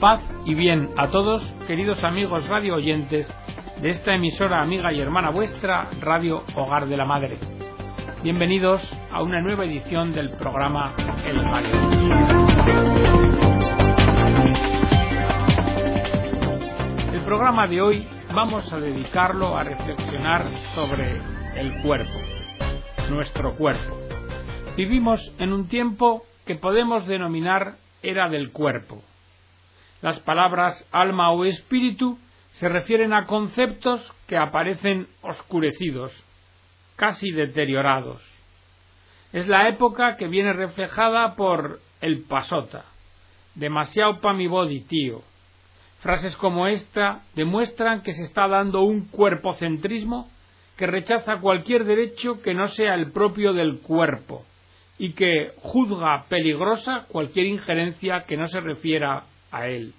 Paz 0.00 0.20
y 0.44 0.54
bien 0.54 0.90
a 0.98 1.08
todos, 1.08 1.42
queridos 1.66 2.02
amigos 2.04 2.46
radio 2.48 2.74
oyentes 2.74 3.26
de 3.80 3.88
esta 3.88 4.14
emisora 4.14 4.60
amiga 4.60 4.92
y 4.92 5.00
hermana 5.00 5.30
vuestra, 5.30 5.88
Radio 6.00 6.44
Hogar 6.54 6.86
de 6.86 6.98
la 6.98 7.06
Madre. 7.06 7.38
Bienvenidos 8.22 8.82
a 9.10 9.22
una 9.22 9.40
nueva 9.40 9.64
edición 9.64 10.12
del 10.12 10.32
programa 10.32 10.94
El 11.24 11.42
Mario. 11.46 11.76
El 17.14 17.20
programa 17.22 17.66
de 17.66 17.80
hoy 17.80 18.06
vamos 18.34 18.70
a 18.70 18.78
dedicarlo 18.78 19.56
a 19.56 19.64
reflexionar 19.64 20.44
sobre 20.74 21.22
el 21.56 21.80
cuerpo, 21.82 22.20
nuestro 23.08 23.56
cuerpo. 23.56 23.96
Vivimos 24.76 25.20
en 25.38 25.54
un 25.54 25.68
tiempo 25.68 26.22
que 26.44 26.56
podemos 26.56 27.06
denominar 27.06 27.76
era 28.02 28.28
del 28.28 28.52
cuerpo 28.52 29.02
las 30.06 30.20
palabras 30.20 30.86
alma 30.92 31.32
o 31.32 31.44
espíritu 31.44 32.16
se 32.52 32.68
refieren 32.68 33.12
a 33.12 33.26
conceptos 33.26 34.00
que 34.28 34.36
aparecen 34.36 35.08
oscurecidos, 35.20 36.12
casi 36.94 37.32
deteriorados. 37.32 38.22
Es 39.32 39.48
la 39.48 39.68
época 39.68 40.14
que 40.14 40.28
viene 40.28 40.52
reflejada 40.52 41.34
por 41.34 41.80
el 42.00 42.22
pasota, 42.22 42.84
demasiado 43.56 44.20
pa 44.20 44.32
mi 44.32 44.46
body, 44.46 44.82
tío. 44.82 45.22
Frases 45.98 46.36
como 46.36 46.68
esta 46.68 47.22
demuestran 47.34 48.02
que 48.02 48.12
se 48.12 48.22
está 48.22 48.46
dando 48.46 48.82
un 48.82 49.06
cuerpocentrismo 49.08 50.30
que 50.76 50.86
rechaza 50.86 51.40
cualquier 51.40 51.82
derecho 51.82 52.40
que 52.42 52.54
no 52.54 52.68
sea 52.68 52.94
el 52.94 53.10
propio 53.10 53.52
del 53.52 53.80
cuerpo 53.80 54.44
y 54.98 55.14
que 55.14 55.54
juzga 55.62 56.26
peligrosa 56.28 57.06
cualquier 57.08 57.46
injerencia 57.46 58.22
que 58.22 58.36
no 58.36 58.46
se 58.46 58.60
refiera 58.60 59.24
él. 59.64 59.94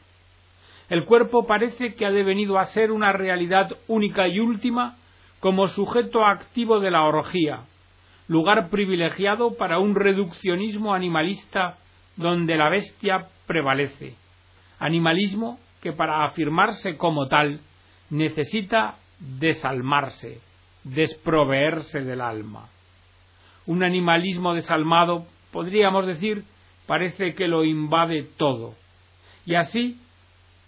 El 0.90 1.04
cuerpo 1.04 1.46
parece 1.46 1.96
que 1.96 2.06
ha 2.06 2.12
devenido 2.12 2.58
a 2.58 2.66
ser 2.66 2.92
una 2.92 3.12
realidad 3.12 3.70
única 3.88 4.28
y 4.28 4.40
última 4.40 4.96
como 5.42 5.68
sujeto 5.68 6.26
activo 6.26 6.80
de 6.80 6.92
la 6.92 7.04
orgía, 7.04 7.64
lugar 8.28 8.70
privilegiado 8.70 9.56
para 9.58 9.80
un 9.80 9.96
reduccionismo 9.96 10.94
animalista 10.94 11.78
donde 12.16 12.56
la 12.56 12.70
bestia 12.70 13.28
prevalece. 13.46 14.16
Animalismo 14.80 15.60
que 15.82 15.92
para 15.92 16.26
afirmarse 16.26 16.96
como 16.96 17.28
tal 17.28 17.60
necesita 18.10 18.96
desalmarse, 19.20 20.40
desproveerse 20.84 22.02
del 22.02 22.22
alma. 22.22 22.70
Un 23.66 23.84
animalismo 23.84 24.54
desalmado, 24.54 25.26
podríamos 25.52 26.08
decir, 26.08 26.46
parece 26.88 27.36
que 27.36 27.48
lo 27.50 27.66
invade 27.66 28.24
todo 28.38 28.74
y 29.48 29.56
así, 29.56 29.98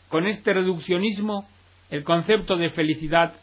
con 0.08 0.25
este 0.25 0.53
reduccionismo, 0.53 1.45
el 1.89 2.05
concepto 2.05 2.55
de 2.55 2.69
felicidad 2.69 3.33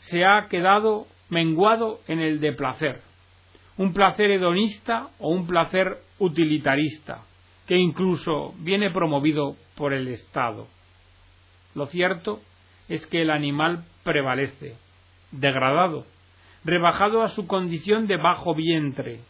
se 0.00 0.24
ha 0.24 0.48
quedado 0.50 1.06
menguado 1.30 2.00
en 2.08 2.18
el 2.18 2.40
de 2.40 2.52
placer, 2.52 3.00
un 3.76 3.92
placer 3.92 4.32
hedonista 4.32 5.10
o 5.20 5.28
un 5.28 5.46
placer 5.46 5.98
utilitarista, 6.18 7.22
que 7.68 7.76
incluso 7.76 8.54
viene 8.58 8.90
promovido 8.90 9.56
por 9.76 9.92
el 9.92 10.08
Estado. 10.08 10.66
Lo 11.76 11.86
cierto 11.86 12.40
es 12.88 13.06
que 13.06 13.22
el 13.22 13.30
animal 13.30 13.84
prevalece, 14.02 14.74
degradado, 15.30 16.06
rebajado 16.64 17.22
a 17.22 17.28
su 17.28 17.46
condición 17.46 18.08
de 18.08 18.16
bajo 18.16 18.52
vientre, 18.56 19.20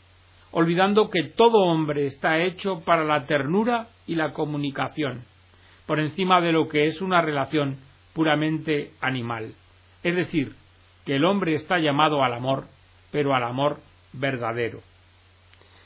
olvidando 0.51 1.11
que 1.11 1.25
todo 1.25 1.59
hombre 1.59 2.07
está 2.07 2.39
hecho 2.39 2.81
para 2.81 3.05
la 3.05 3.27
ternura 3.27 3.89
y 4.07 4.15
la 4.15 4.33
comunicación, 4.33 5.27
por 5.93 6.01
encima 6.01 6.41
de 6.41 6.53
lo 6.53 6.69
que 6.69 6.87
es 6.87 7.03
una 7.03 7.21
relación 7.21 7.77
puramente 8.15 8.93
animal. 9.03 9.53
Es 10.03 10.17
decir, 10.17 10.55
que 11.05 11.17
el 11.17 11.25
hombre 11.27 11.53
está 11.53 11.79
llamado 11.81 12.25
al 12.25 12.33
amor, 12.33 12.65
pero 13.11 13.35
al 13.35 13.45
amor 13.45 13.77
verdadero. 14.15 14.81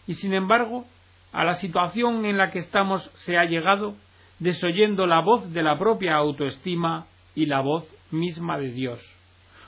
Y 0.07 0.15
sin 0.15 0.33
embargo, 0.33 0.85
a 1.33 1.43
la 1.43 1.55
situación 1.55 2.25
en 2.25 2.39
la 2.39 2.53
que 2.53 2.61
estamos 2.61 3.03
se 3.15 3.37
ha 3.37 3.47
llegado 3.47 3.97
desoyendo 4.39 5.09
la 5.09 5.19
voz 5.19 5.53
de 5.53 5.65
la 5.65 5.77
propia 5.77 6.15
autoestima 6.15 7.07
y 7.35 7.47
la 7.47 7.59
voz 7.59 7.85
misma 8.13 8.59
de 8.59 8.71
Dios. 8.71 9.01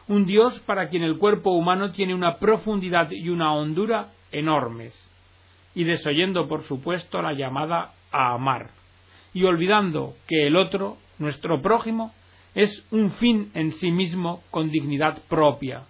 Un 0.07 0.25
Dios 0.25 0.57
para 0.61 0.89
quien 0.89 1.03
el 1.03 1.19
cuerpo 1.19 1.51
humano 1.51 1.91
tiene 1.91 2.15
una 2.15 2.37
profundidad 2.37 3.11
y 3.11 3.29
una 3.29 3.55
hondura 3.55 4.13
enormes, 4.31 4.95
y 5.75 5.83
desoyendo, 5.83 6.47
por 6.47 6.63
supuesto, 6.63 7.23
la 7.23 7.33
llamada 7.33 7.91
a 8.13 8.35
amar, 8.35 8.78
y 9.33 9.45
olvidando 9.45 10.15
que 10.27 10.47
el 10.47 10.57
otro, 10.57 10.97
nuestro 11.19 11.61
prójimo, 11.63 12.13
es 12.55 12.85
un 12.91 13.13
fin 13.13 13.51
en 13.55 13.73
sí 13.73 13.91
mismo 13.91 14.43
con 14.51 14.71
dignidad 14.71 15.19
propia 15.29 15.85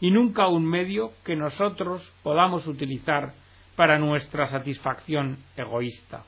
y 0.00 0.10
nunca 0.10 0.48
un 0.48 0.64
medio 0.64 1.12
que 1.24 1.36
nosotros 1.36 2.02
podamos 2.22 2.66
utilizar 2.66 3.32
para 3.76 3.98
nuestra 3.98 4.46
satisfacción 4.46 5.38
egoísta. 5.56 6.24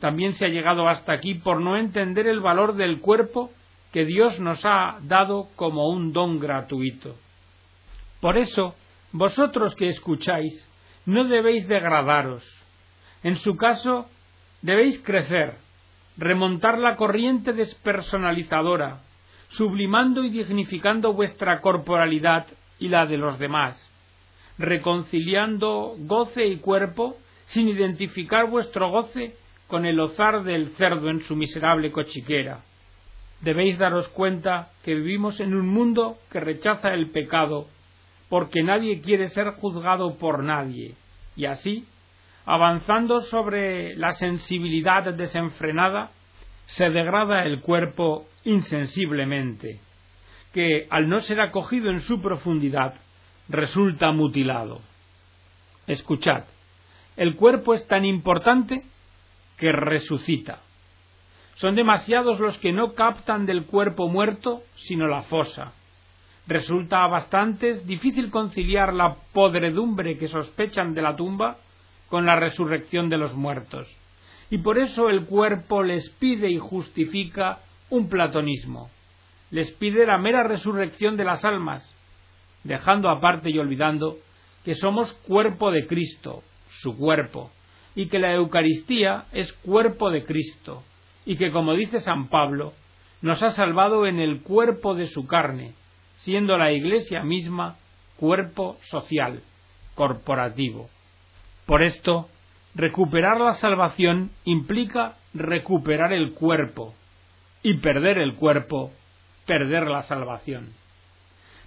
También 0.00 0.34
se 0.34 0.46
ha 0.46 0.48
llegado 0.48 0.88
hasta 0.88 1.12
aquí 1.12 1.34
por 1.34 1.60
no 1.60 1.76
entender 1.76 2.26
el 2.26 2.40
valor 2.40 2.76
del 2.76 3.00
cuerpo 3.00 3.50
que 3.92 4.04
Dios 4.04 4.38
nos 4.40 4.60
ha 4.64 4.98
dado 5.02 5.48
como 5.56 5.88
un 5.88 6.12
don 6.12 6.38
gratuito. 6.38 7.16
Por 8.20 8.36
eso, 8.36 8.74
vosotros 9.12 9.74
que 9.74 9.88
escucháis, 9.88 10.52
no 11.06 11.24
debéis 11.24 11.66
degradaros. 11.68 12.44
En 13.22 13.36
su 13.36 13.56
caso, 13.56 14.06
debéis 14.62 15.00
crecer, 15.02 15.56
remontar 16.16 16.78
la 16.78 16.96
corriente 16.96 17.52
despersonalizadora, 17.52 19.00
sublimando 19.48 20.24
y 20.24 20.30
dignificando 20.30 21.12
vuestra 21.12 21.60
corporalidad 21.60 22.46
y 22.78 22.88
la 22.88 23.06
de 23.06 23.18
los 23.18 23.38
demás, 23.38 23.76
reconciliando 24.58 25.94
goce 25.98 26.46
y 26.46 26.56
cuerpo 26.58 27.16
sin 27.46 27.68
identificar 27.68 28.48
vuestro 28.48 28.90
goce 28.90 29.36
con 29.66 29.84
el 29.84 30.00
ozar 30.00 30.42
del 30.44 30.70
cerdo 30.76 31.10
en 31.10 31.22
su 31.24 31.36
miserable 31.36 31.92
cochiquera. 31.92 32.60
Debéis 33.40 33.78
daros 33.78 34.08
cuenta 34.08 34.70
que 34.82 34.94
vivimos 34.94 35.40
en 35.40 35.54
un 35.54 35.68
mundo 35.68 36.16
que 36.30 36.40
rechaza 36.40 36.94
el 36.94 37.10
pecado, 37.10 37.66
porque 38.28 38.62
nadie 38.62 39.00
quiere 39.00 39.28
ser 39.28 39.50
juzgado 39.52 40.16
por 40.16 40.42
nadie, 40.42 40.94
y 41.36 41.44
así 41.44 41.84
avanzando 42.46 43.22
sobre 43.22 43.96
la 43.96 44.12
sensibilidad 44.12 45.12
desenfrenada, 45.12 46.12
se 46.66 46.88
degrada 46.90 47.44
el 47.44 47.60
cuerpo 47.60 48.26
insensiblemente, 48.44 49.80
que 50.52 50.86
al 50.88 51.08
no 51.08 51.20
ser 51.20 51.40
acogido 51.40 51.90
en 51.90 52.00
su 52.00 52.22
profundidad, 52.22 52.94
resulta 53.48 54.12
mutilado. 54.12 54.80
Escuchad, 55.88 56.44
el 57.16 57.34
cuerpo 57.34 57.74
es 57.74 57.86
tan 57.88 58.04
importante 58.04 58.84
que 59.56 59.72
resucita. 59.72 60.60
Son 61.56 61.74
demasiados 61.74 62.38
los 62.38 62.56
que 62.58 62.72
no 62.72 62.94
captan 62.94 63.46
del 63.46 63.64
cuerpo 63.64 64.08
muerto, 64.08 64.62
sino 64.76 65.08
la 65.08 65.22
fosa. 65.22 65.72
Resulta 66.46 67.02
a 67.02 67.08
bastantes 67.08 67.84
difícil 67.86 68.30
conciliar 68.30 68.92
la 68.92 69.16
podredumbre 69.32 70.16
que 70.16 70.28
sospechan 70.28 70.94
de 70.94 71.02
la 71.02 71.16
tumba 71.16 71.56
con 72.08 72.26
la 72.26 72.36
resurrección 72.36 73.08
de 73.08 73.18
los 73.18 73.34
muertos. 73.34 73.88
Y 74.50 74.58
por 74.58 74.78
eso 74.78 75.08
el 75.08 75.26
cuerpo 75.26 75.82
les 75.82 76.08
pide 76.18 76.50
y 76.50 76.58
justifica 76.58 77.60
un 77.90 78.08
platonismo. 78.08 78.90
Les 79.50 79.72
pide 79.72 80.06
la 80.06 80.18
mera 80.18 80.42
resurrección 80.42 81.16
de 81.16 81.24
las 81.24 81.44
almas, 81.44 81.88
dejando 82.64 83.08
aparte 83.08 83.50
y 83.50 83.58
olvidando 83.58 84.18
que 84.64 84.74
somos 84.74 85.12
cuerpo 85.26 85.70
de 85.70 85.86
Cristo, 85.86 86.42
su 86.80 86.96
cuerpo, 86.96 87.50
y 87.94 88.06
que 88.06 88.18
la 88.18 88.34
Eucaristía 88.34 89.26
es 89.32 89.52
cuerpo 89.52 90.10
de 90.10 90.24
Cristo, 90.24 90.82
y 91.24 91.36
que, 91.36 91.50
como 91.50 91.74
dice 91.74 92.00
San 92.00 92.28
Pablo, 92.28 92.72
nos 93.22 93.42
ha 93.42 93.52
salvado 93.52 94.06
en 94.06 94.20
el 94.20 94.42
cuerpo 94.42 94.94
de 94.94 95.06
su 95.06 95.26
carne, 95.26 95.74
siendo 96.18 96.56
la 96.58 96.72
Iglesia 96.72 97.22
misma 97.22 97.76
cuerpo 98.16 98.78
social, 98.82 99.40
corporativo. 99.94 100.90
Por 101.66 101.82
esto, 101.82 102.28
recuperar 102.74 103.40
la 103.40 103.54
salvación 103.54 104.30
implica 104.44 105.16
recuperar 105.34 106.12
el 106.12 106.32
cuerpo 106.32 106.94
y 107.62 107.74
perder 107.78 108.18
el 108.18 108.34
cuerpo, 108.34 108.92
perder 109.46 109.88
la 109.88 110.02
salvación. 110.02 110.72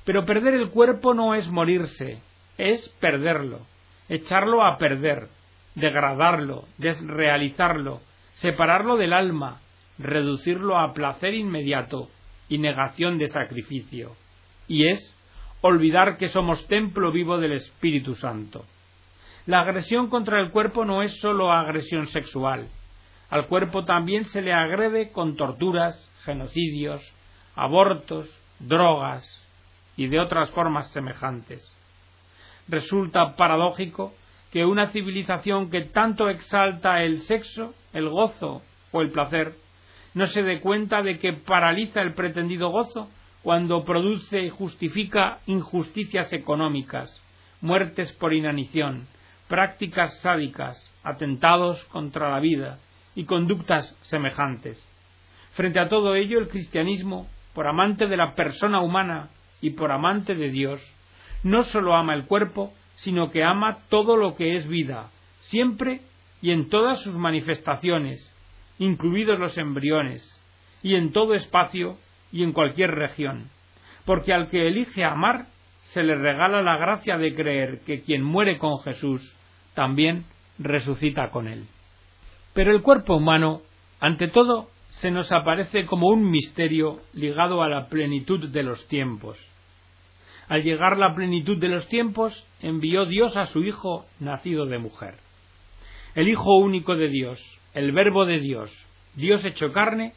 Pero 0.06 0.26
perder 0.26 0.54
el 0.54 0.70
cuerpo 0.70 1.14
no 1.14 1.36
es 1.36 1.48
morirse, 1.50 2.22
es 2.58 2.88
perderlo, 3.02 3.60
echarlo 4.08 4.64
a 4.64 4.78
perder, 4.78 5.28
degradarlo, 5.76 6.66
desrealizarlo, 6.78 8.00
separarlo 8.36 8.96
del 8.96 9.12
alma, 9.12 9.60
reducirlo 9.98 10.78
a 10.78 10.94
placer 10.94 11.34
inmediato 11.34 12.10
y 12.48 12.58
negación 12.58 13.18
de 13.18 13.28
sacrificio. 13.30 14.16
Y 14.68 14.88
es 14.88 15.16
olvidar 15.62 16.18
que 16.18 16.30
somos 16.30 16.66
templo 16.68 17.12
vivo 17.12 17.38
del 17.38 17.52
Espíritu 17.52 18.16
Santo. 18.16 18.66
La 19.50 19.62
agresión 19.62 20.10
contra 20.12 20.40
el 20.42 20.52
cuerpo 20.52 20.86
no 20.86 21.02
es 21.02 21.20
sólo 21.22 21.52
agresión 21.52 22.06
sexual. 22.10 22.68
Al 23.32 23.48
cuerpo 23.48 23.84
también 23.84 24.26
se 24.26 24.44
le 24.44 24.54
agrede 24.54 25.12
con 25.12 25.36
torturas, 25.38 25.96
genocidios, 26.24 27.02
abortos, 27.56 28.30
drogas 28.60 29.26
y 29.98 30.06
de 30.06 30.20
otras 30.20 30.52
formas 30.52 30.92
semejantes. 30.92 31.68
Resulta 32.68 33.36
paradójico 33.36 34.14
que 34.52 34.66
una 34.66 34.90
civilización 34.90 35.72
que 35.72 35.82
tanto 35.82 36.30
exalta 36.30 37.02
el 37.02 37.22
sexo, 37.24 37.74
el 37.92 38.08
gozo 38.08 38.62
o 38.92 39.02
el 39.02 39.10
placer, 39.10 39.56
no 40.14 40.28
se 40.28 40.44
dé 40.44 40.60
cuenta 40.62 41.02
de 41.02 41.18
que 41.18 41.34
paraliza 41.34 42.04
el 42.04 42.14
pretendido 42.14 42.70
gozo 42.70 43.10
cuando 43.42 43.84
produce 43.84 44.42
y 44.44 44.50
justifica 44.52 45.40
injusticias 45.48 46.32
económicas, 46.34 47.10
muertes 47.62 48.12
por 48.12 48.32
inanición, 48.32 49.08
prácticas 49.50 50.18
sádicas, 50.22 50.78
atentados 51.04 51.84
contra 51.86 52.30
la 52.30 52.40
vida 52.40 52.80
y 53.16 53.26
conductas 53.26 53.98
semejantes. 54.04 54.82
Frente 55.54 55.80
a 55.80 55.90
todo 55.90 56.16
ello, 56.16 56.40
el 56.40 56.48
cristianismo, 56.48 57.28
por 57.54 57.68
amante 57.68 58.08
de 58.08 58.16
la 58.16 58.36
persona 58.36 58.80
humana 58.80 59.30
y 59.60 59.72
por 59.72 59.92
amante 59.92 60.36
de 60.36 60.50
Dios, 60.52 60.80
no 61.44 61.64
sólo 61.64 61.96
ama 61.96 62.14
el 62.14 62.26
cuerpo, 62.26 62.74
sino 62.96 63.32
que 63.32 63.44
ama 63.44 63.80
todo 63.90 64.16
lo 64.16 64.36
que 64.36 64.56
es 64.56 64.68
vida, 64.68 65.10
siempre 65.42 66.02
y 66.42 66.52
en 66.52 66.70
todas 66.70 67.02
sus 67.02 67.16
manifestaciones, 67.16 68.34
incluidos 68.78 69.40
los 69.40 69.58
embriones, 69.58 70.24
y 70.84 70.96
en 70.96 71.12
todo 71.12 71.34
espacio 71.34 71.98
y 72.32 72.44
en 72.44 72.54
cualquier 72.54 72.92
región, 72.92 73.50
porque 74.06 74.32
al 74.32 74.50
que 74.50 74.68
elige 74.68 75.04
amar 75.04 75.48
se 75.82 76.04
le 76.04 76.16
regala 76.16 76.62
la 76.62 76.78
gracia 76.78 77.18
de 77.18 77.34
creer 77.34 77.82
que 77.86 78.02
quien 78.02 78.22
muere 78.22 78.60
con 78.60 78.80
Jesús 78.80 79.36
también 79.74 80.26
resucita 80.58 81.30
con 81.32 81.48
él. 81.48 81.66
Pero 82.54 82.72
el 82.72 82.82
cuerpo 82.82 83.16
humano, 83.16 83.62
ante 84.00 84.28
todo, 84.28 84.70
se 84.90 85.12
nos 85.12 85.32
aparece 85.32 85.86
como 85.86 86.08
un 86.08 86.30
misterio 86.30 87.00
ligado 87.14 87.62
a 87.64 87.70
la 87.70 87.88
plenitud 87.88 88.50
de 88.50 88.64
los 88.64 88.88
tiempos. 88.88 89.38
Al 90.48 90.64
llegar 90.64 90.98
la 90.98 91.14
plenitud 91.16 91.58
de 91.58 91.70
los 91.70 91.88
tiempos, 91.88 92.46
envió 92.62 93.06
Dios 93.06 93.38
a 93.38 93.46
su 93.46 93.64
Hijo 93.64 94.06
nacido 94.20 94.66
de 94.66 94.80
mujer. 94.80 95.16
El 96.16 96.28
Hijo 96.28 96.58
único 96.58 96.96
de 96.96 97.08
Dios, 97.08 97.40
el 97.74 97.92
Verbo 97.92 98.26
de 98.26 98.40
Dios, 98.40 98.72
Dios 99.16 99.46
hecho 99.46 99.72
carne, 99.72 100.14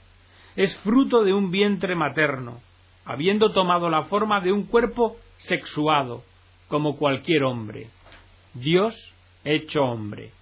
es 0.56 0.74
fruto 0.78 1.22
de 1.22 1.32
un 1.32 1.50
vientre 1.50 1.94
materno, 1.94 2.60
habiendo 3.04 3.52
tomado 3.52 3.90
la 3.90 4.04
forma 4.04 4.40
de 4.40 4.52
un 4.52 4.64
cuerpo 4.64 5.16
sexuado, 5.36 6.24
como 6.68 6.96
cualquier 6.96 7.44
hombre. 7.44 7.88
Dios 8.54 8.94
hecho 9.44 9.84
hombre. 9.84 10.32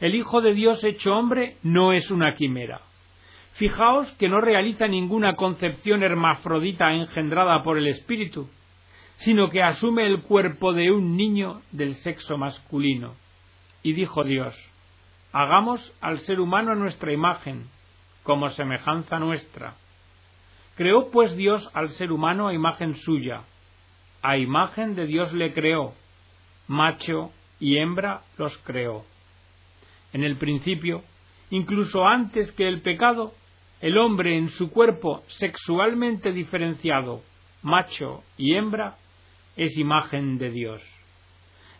El 0.00 0.14
Hijo 0.14 0.40
de 0.40 0.54
Dios 0.54 0.82
hecho 0.84 1.14
hombre 1.16 1.56
no 1.62 1.92
es 1.92 2.10
una 2.10 2.34
quimera. 2.34 2.80
Fijaos 3.54 4.10
que 4.12 4.28
no 4.28 4.40
realiza 4.40 4.88
ninguna 4.88 5.36
concepción 5.36 6.02
hermafrodita 6.02 6.92
engendrada 6.92 7.62
por 7.62 7.78
el 7.78 7.86
Espíritu, 7.86 8.48
sino 9.16 9.48
que 9.50 9.62
asume 9.62 10.06
el 10.06 10.22
cuerpo 10.22 10.72
de 10.72 10.90
un 10.90 11.16
niño 11.16 11.62
del 11.70 11.94
sexo 11.96 12.36
masculino. 12.36 13.14
Y 13.82 13.92
dijo 13.92 14.24
Dios, 14.24 14.56
hagamos 15.32 15.94
al 16.00 16.18
ser 16.20 16.40
humano 16.40 16.72
a 16.72 16.74
nuestra 16.74 17.12
imagen, 17.12 17.68
como 18.24 18.50
semejanza 18.50 19.20
nuestra. 19.20 19.74
Creó 20.74 21.10
pues 21.10 21.36
Dios 21.36 21.70
al 21.74 21.90
ser 21.90 22.10
humano 22.10 22.48
a 22.48 22.54
imagen 22.54 22.96
suya, 22.96 23.44
a 24.22 24.36
imagen 24.36 24.96
de 24.96 25.06
Dios 25.06 25.32
le 25.32 25.52
creó, 25.52 25.94
macho 26.66 27.30
y 27.60 27.78
hembra 27.78 28.22
los 28.38 28.56
creó. 28.58 29.04
En 30.12 30.24
el 30.24 30.36
principio, 30.36 31.02
incluso 31.50 32.06
antes 32.06 32.52
que 32.52 32.68
el 32.68 32.82
pecado, 32.82 33.34
el 33.80 33.98
hombre 33.98 34.36
en 34.36 34.48
su 34.50 34.70
cuerpo 34.70 35.22
sexualmente 35.28 36.32
diferenciado, 36.32 37.22
macho 37.62 38.22
y 38.36 38.54
hembra, 38.54 38.96
es 39.56 39.76
imagen 39.76 40.38
de 40.38 40.50
Dios. 40.50 40.82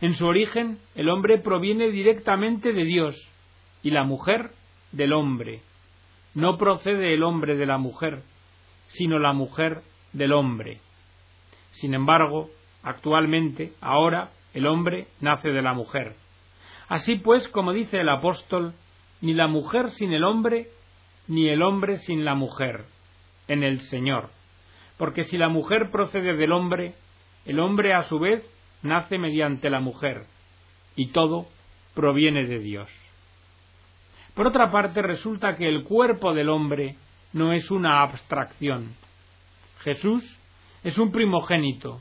En 0.00 0.16
su 0.16 0.26
origen, 0.26 0.78
el 0.94 1.08
hombre 1.08 1.38
proviene 1.38 1.90
directamente 1.90 2.72
de 2.72 2.84
Dios 2.84 3.16
y 3.82 3.90
la 3.90 4.04
mujer 4.04 4.50
del 4.92 5.12
hombre. 5.12 5.62
No 6.34 6.58
procede 6.58 7.14
el 7.14 7.22
hombre 7.22 7.56
de 7.56 7.66
la 7.66 7.78
mujer, 7.78 8.22
sino 8.88 9.18
la 9.18 9.32
mujer 9.32 9.82
del 10.12 10.32
hombre. 10.32 10.80
Sin 11.72 11.94
embargo, 11.94 12.50
actualmente, 12.82 13.72
ahora, 13.80 14.30
el 14.54 14.66
hombre 14.66 15.08
nace 15.20 15.50
de 15.50 15.62
la 15.62 15.74
mujer. 15.74 16.14
Así 16.88 17.16
pues, 17.16 17.48
como 17.48 17.72
dice 17.72 18.00
el 18.00 18.08
apóstol, 18.08 18.74
ni 19.20 19.34
la 19.34 19.48
mujer 19.48 19.90
sin 19.90 20.12
el 20.12 20.24
hombre, 20.24 20.68
ni 21.26 21.48
el 21.48 21.62
hombre 21.62 21.98
sin 21.98 22.24
la 22.24 22.34
mujer, 22.34 22.84
en 23.48 23.62
el 23.62 23.80
Señor. 23.80 24.30
Porque 24.96 25.24
si 25.24 25.36
la 25.36 25.48
mujer 25.48 25.90
procede 25.90 26.36
del 26.36 26.52
hombre, 26.52 26.94
el 27.44 27.58
hombre 27.58 27.94
a 27.94 28.04
su 28.04 28.18
vez 28.18 28.44
nace 28.82 29.18
mediante 29.18 29.70
la 29.70 29.80
mujer, 29.80 30.26
y 30.94 31.08
todo 31.08 31.46
proviene 31.94 32.44
de 32.46 32.58
Dios. 32.60 32.88
Por 34.34 34.46
otra 34.46 34.70
parte, 34.70 35.02
resulta 35.02 35.56
que 35.56 35.68
el 35.68 35.84
cuerpo 35.84 36.34
del 36.34 36.48
hombre 36.48 36.96
no 37.32 37.52
es 37.52 37.70
una 37.70 38.02
abstracción. 38.02 38.94
Jesús 39.80 40.24
es 40.82 40.98
un 40.98 41.12
primogénito, 41.12 42.00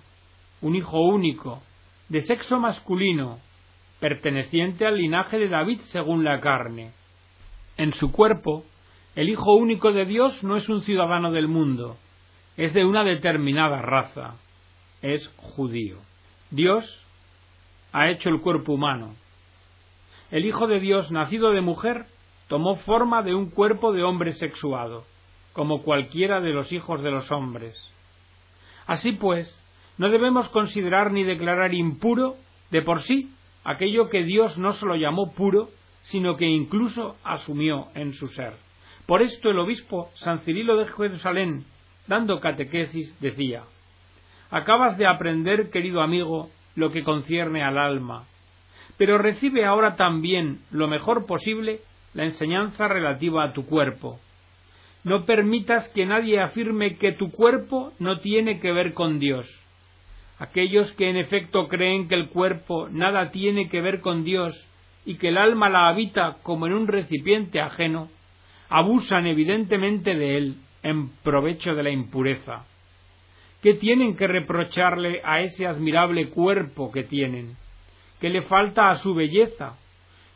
un 0.62 0.76
hijo 0.76 1.00
único, 1.00 1.62
de 2.10 2.22
sexo 2.22 2.60
masculino, 2.60 3.40
perteneciente 4.00 4.86
al 4.86 4.98
linaje 4.98 5.40
de 5.40 5.50
David 5.50 5.82
según 5.92 6.24
la 6.24 6.40
carne. 6.40 6.92
En 7.78 7.94
su 7.94 8.12
cuerpo, 8.12 8.64
el 9.16 9.30
Hijo 9.30 9.54
único 9.54 9.92
de 9.92 10.06
Dios 10.06 10.44
no 10.44 10.58
es 10.58 10.68
un 10.70 10.82
ciudadano 10.82 11.32
del 11.32 11.48
mundo, 11.48 11.98
es 12.58 12.74
de 12.74 12.86
una 12.86 13.04
determinada 13.04 13.82
raza 13.82 14.36
es 15.04 15.30
judío. 15.38 15.98
Dios 16.50 16.86
ha 17.92 18.10
hecho 18.10 18.30
el 18.30 18.42
cuerpo 18.42 18.74
humano. 18.74 19.16
El 20.32 20.46
Hijo 20.46 20.66
de 20.66 20.80
Dios, 20.80 21.12
nacido 21.12 21.52
de 21.52 21.62
mujer, 21.62 22.08
tomó 22.48 22.78
forma 22.78 23.22
de 23.22 23.36
un 23.36 23.52
cuerpo 23.52 23.92
de 23.92 24.04
hombre 24.04 24.34
sexuado, 24.34 25.04
como 25.52 25.84
cualquiera 25.84 26.40
de 26.42 26.54
los 26.54 26.72
hijos 26.72 27.04
de 27.04 27.12
los 27.12 27.32
hombres. 27.32 27.78
Así 28.88 29.12
pues, 29.12 29.62
no 29.98 30.10
debemos 30.10 30.50
considerar 30.50 31.12
ni 31.12 31.24
declarar 31.24 31.74
impuro 31.74 32.36
de 32.72 32.82
por 32.82 33.02
sí 33.02 33.30
aquello 33.64 34.10
que 34.10 34.24
Dios 34.24 34.58
no 34.58 34.74
solo 34.74 34.96
llamó 34.96 35.34
puro, 35.34 35.70
sino 36.02 36.36
que 36.36 36.46
incluso 36.46 37.16
asumió 37.24 37.88
en 37.96 38.14
su 38.14 38.28
ser. 38.30 38.54
Por 39.06 39.22
esto 39.22 39.50
el 39.50 39.60
obispo 39.60 40.10
San 40.16 40.40
Cirilo 40.40 40.78
de 40.78 40.88
Jerusalén, 40.88 41.66
dando 42.08 42.40
catequesis, 42.40 43.16
decía 43.20 43.64
Acabas 44.50 44.98
de 44.98 45.08
aprender, 45.08 45.70
querido 45.70 46.02
amigo, 46.02 46.50
lo 46.76 46.92
que 46.92 47.04
concierne 47.04 47.64
al 47.64 47.78
alma, 47.78 48.26
pero 48.98 49.18
recibe 49.18 49.66
ahora 49.66 49.96
también 49.96 50.60
lo 50.72 50.88
mejor 50.88 51.26
posible 51.26 51.82
la 52.14 52.26
enseñanza 52.26 52.88
relativa 52.88 53.44
a 53.44 53.54
tu 53.54 53.66
cuerpo. 53.66 54.20
No 55.04 55.26
permitas 55.26 55.90
que 55.90 56.06
nadie 56.06 56.40
afirme 56.40 56.98
que 56.98 57.12
tu 57.12 57.32
cuerpo 57.32 57.94
no 58.00 58.20
tiene 58.20 58.60
que 58.60 58.72
ver 58.72 58.94
con 58.94 59.20
Dios. 59.20 59.48
Aquellos 60.44 60.92
que 60.96 61.10
en 61.10 61.16
efecto 61.16 61.70
creen 61.70 62.10
que 62.10 62.16
el 62.16 62.28
cuerpo 62.28 62.90
nada 62.90 63.32
tiene 63.32 63.70
que 63.70 63.80
ver 63.80 64.02
con 64.02 64.26
Dios 64.26 64.54
y 65.06 65.16
que 65.16 65.30
el 65.30 65.38
alma 65.38 65.70
la 65.70 65.88
habita 65.88 66.40
como 66.44 66.68
en 66.68 66.74
un 66.74 66.86
recipiente 66.86 67.62
ajeno, 67.62 68.10
abusan 68.68 69.26
evidentemente 69.26 70.16
de 70.16 70.38
él 70.38 70.58
en 70.84 71.12
provecho 71.24 71.76
de 71.76 71.84
la 71.84 71.92
impureza. 71.92 72.66
¿Qué 73.62 73.76
tienen 73.76 74.18
que 74.18 74.28
reprocharle 74.28 75.22
a 75.24 75.40
ese 75.40 75.66
admirable 75.66 76.28
cuerpo 76.28 76.92
que 76.92 77.04
tienen? 77.04 77.56
¿Qué 78.20 78.30
le 78.30 78.42
falta 78.42 78.90
a 78.90 78.98
su 78.98 79.14
belleza? 79.14 79.78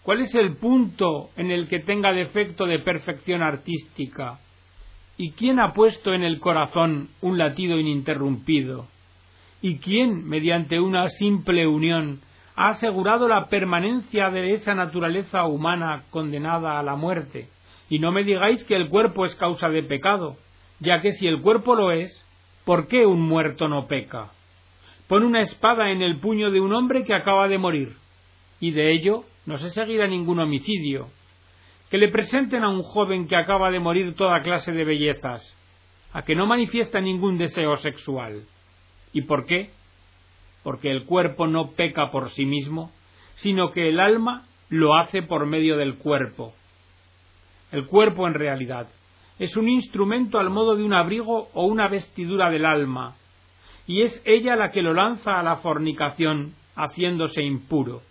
¿Cuál 0.04 0.22
es 0.22 0.34
el 0.36 0.56
punto 0.56 1.32
en 1.36 1.52
el 1.52 1.68
que 1.68 1.80
tenga 1.80 2.14
defecto 2.14 2.66
de 2.66 2.80
perfección 2.80 3.42
artística? 3.44 4.40
¿Y 5.18 5.32
quién 5.32 5.60
ha 5.60 5.74
puesto 5.74 6.14
en 6.14 6.24
el 6.24 6.40
corazón 6.40 7.10
un 7.20 7.38
latido 7.38 7.78
ininterrumpido? 7.78 8.88
¿Y 9.68 9.80
quién, 9.80 10.26
mediante 10.26 10.80
una 10.80 11.10
simple 11.10 11.68
unión, 11.68 12.22
ha 12.56 12.70
asegurado 12.70 13.28
la 13.28 13.50
permanencia 13.50 14.30
de 14.30 14.54
esa 14.54 14.74
naturaleza 14.74 15.46
humana 15.46 16.04
condenada 16.10 16.80
a 16.80 16.84
la 16.84 16.96
muerte? 16.96 17.50
Y 17.90 18.00
no 18.00 18.14
me 18.14 18.24
digáis 18.24 18.64
que 18.64 18.78
el 18.78 18.88
cuerpo 18.88 19.26
es 19.26 19.36
causa 19.36 19.68
de 19.68 19.84
pecado, 19.84 20.38
ya 20.80 21.02
que 21.02 21.12
si 21.12 21.28
el 21.28 21.42
cuerpo 21.42 21.76
lo 21.76 21.92
es, 21.92 22.24
¿Por 22.64 22.88
qué 22.88 23.06
un 23.06 23.22
muerto 23.22 23.68
no 23.68 23.88
peca? 23.88 24.32
Pon 25.10 25.24
una 25.24 25.42
espada 25.42 25.92
en 25.92 26.02
el 26.02 26.22
puño 26.22 26.50
de 26.50 26.62
un 26.62 26.74
hombre 26.74 27.04
que 27.04 27.14
acaba 27.14 27.50
de 27.50 27.58
morir, 27.58 27.98
y 28.62 28.72
de 28.72 28.94
ello 28.94 29.26
no 29.46 29.58
se 29.58 29.70
seguirá 29.72 30.08
ningún 30.08 30.40
homicidio. 30.40 31.10
Que 31.90 31.98
le 31.98 32.08
presenten 32.08 32.64
a 32.64 32.70
un 32.70 32.84
joven 32.84 33.28
que 33.28 33.36
acaba 33.36 33.70
de 33.70 33.82
morir 33.82 34.16
toda 34.16 34.44
clase 34.44 34.72
de 34.72 34.86
bellezas, 34.86 35.42
a 36.14 36.22
que 36.22 36.36
no 36.36 36.46
manifiesta 36.46 37.02
ningún 37.02 37.38
deseo 37.38 37.76
sexual. 37.76 38.46
¿Y 39.18 39.24
por 39.24 39.48
qué? 39.48 39.72
Porque 40.62 40.92
el 40.92 41.06
cuerpo 41.06 41.48
no 41.48 41.72
peca 41.72 42.12
por 42.12 42.30
sí 42.30 42.46
mismo, 42.46 42.92
sino 43.34 43.72
que 43.72 43.90
el 43.90 44.00
alma 44.00 44.46
lo 44.70 44.96
hace 44.96 45.24
por 45.24 45.48
medio 45.48 45.76
del 45.76 45.96
cuerpo. 45.96 46.54
el 47.72 47.88
cuerpo 47.88 48.28
en 48.28 48.36
realidad, 48.36 48.88
es 49.40 49.58
un 49.58 49.70
instrumento 49.70 50.38
al 50.38 50.52
modo 50.52 50.76
de 50.76 50.84
un 50.84 50.94
abrigo 50.94 51.50
o 51.56 51.66
una 51.66 51.88
vestidura 51.88 52.52
del 52.52 52.64
alma, 52.64 53.16
y 53.88 54.04
es 54.04 54.22
ella 54.24 54.56
la 54.56 54.70
que 54.70 54.84
lo 54.84 54.94
lanza 54.94 55.40
a 55.40 55.44
la 55.44 55.56
fornicación, 55.58 56.54
haciéndose 56.76 57.42
impuro. 57.42 58.04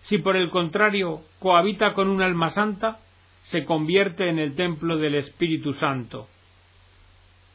Si 0.00 0.16
por 0.16 0.34
el 0.36 0.48
contrario 0.48 1.20
cohabita 1.40 1.92
con 1.92 2.08
un 2.08 2.22
alma 2.22 2.52
santa, 2.52 3.00
se 3.42 3.66
convierte 3.66 4.30
en 4.30 4.38
el 4.38 4.56
templo 4.56 4.96
del 4.96 5.16
Espíritu 5.16 5.74
Santo. 5.74 6.26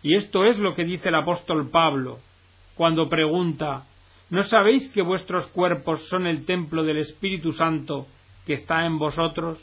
Y 0.03 0.13
esto 0.13 0.45
es 0.45 0.59
lo 0.59 0.75
que 0.75 0.85
dice 0.85 1.09
el 1.09 1.15
apóstol 1.15 1.71
Pablo, 1.71 2.19
cuando 2.77 3.09
pregunta 3.09 3.85
¿No 4.29 4.43
sabéis 4.43 4.89
que 4.89 5.01
vuestros 5.01 5.47
cuerpos 5.47 6.05
son 6.09 6.27
el 6.27 6.45
templo 6.45 6.83
del 6.83 6.97
Espíritu 6.97 7.53
Santo 7.53 8.07
que 8.45 8.53
está 8.53 8.85
en 8.85 8.99
vosotros? 8.99 9.57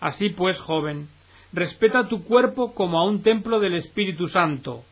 Así 0.00 0.28
pues, 0.28 0.60
joven, 0.60 1.08
respeta 1.52 2.08
tu 2.08 2.24
cuerpo 2.24 2.74
como 2.74 2.98
a 2.98 3.06
un 3.06 3.22
templo 3.22 3.58
del 3.58 3.74
Espíritu 3.74 4.28
Santo, 4.28 4.84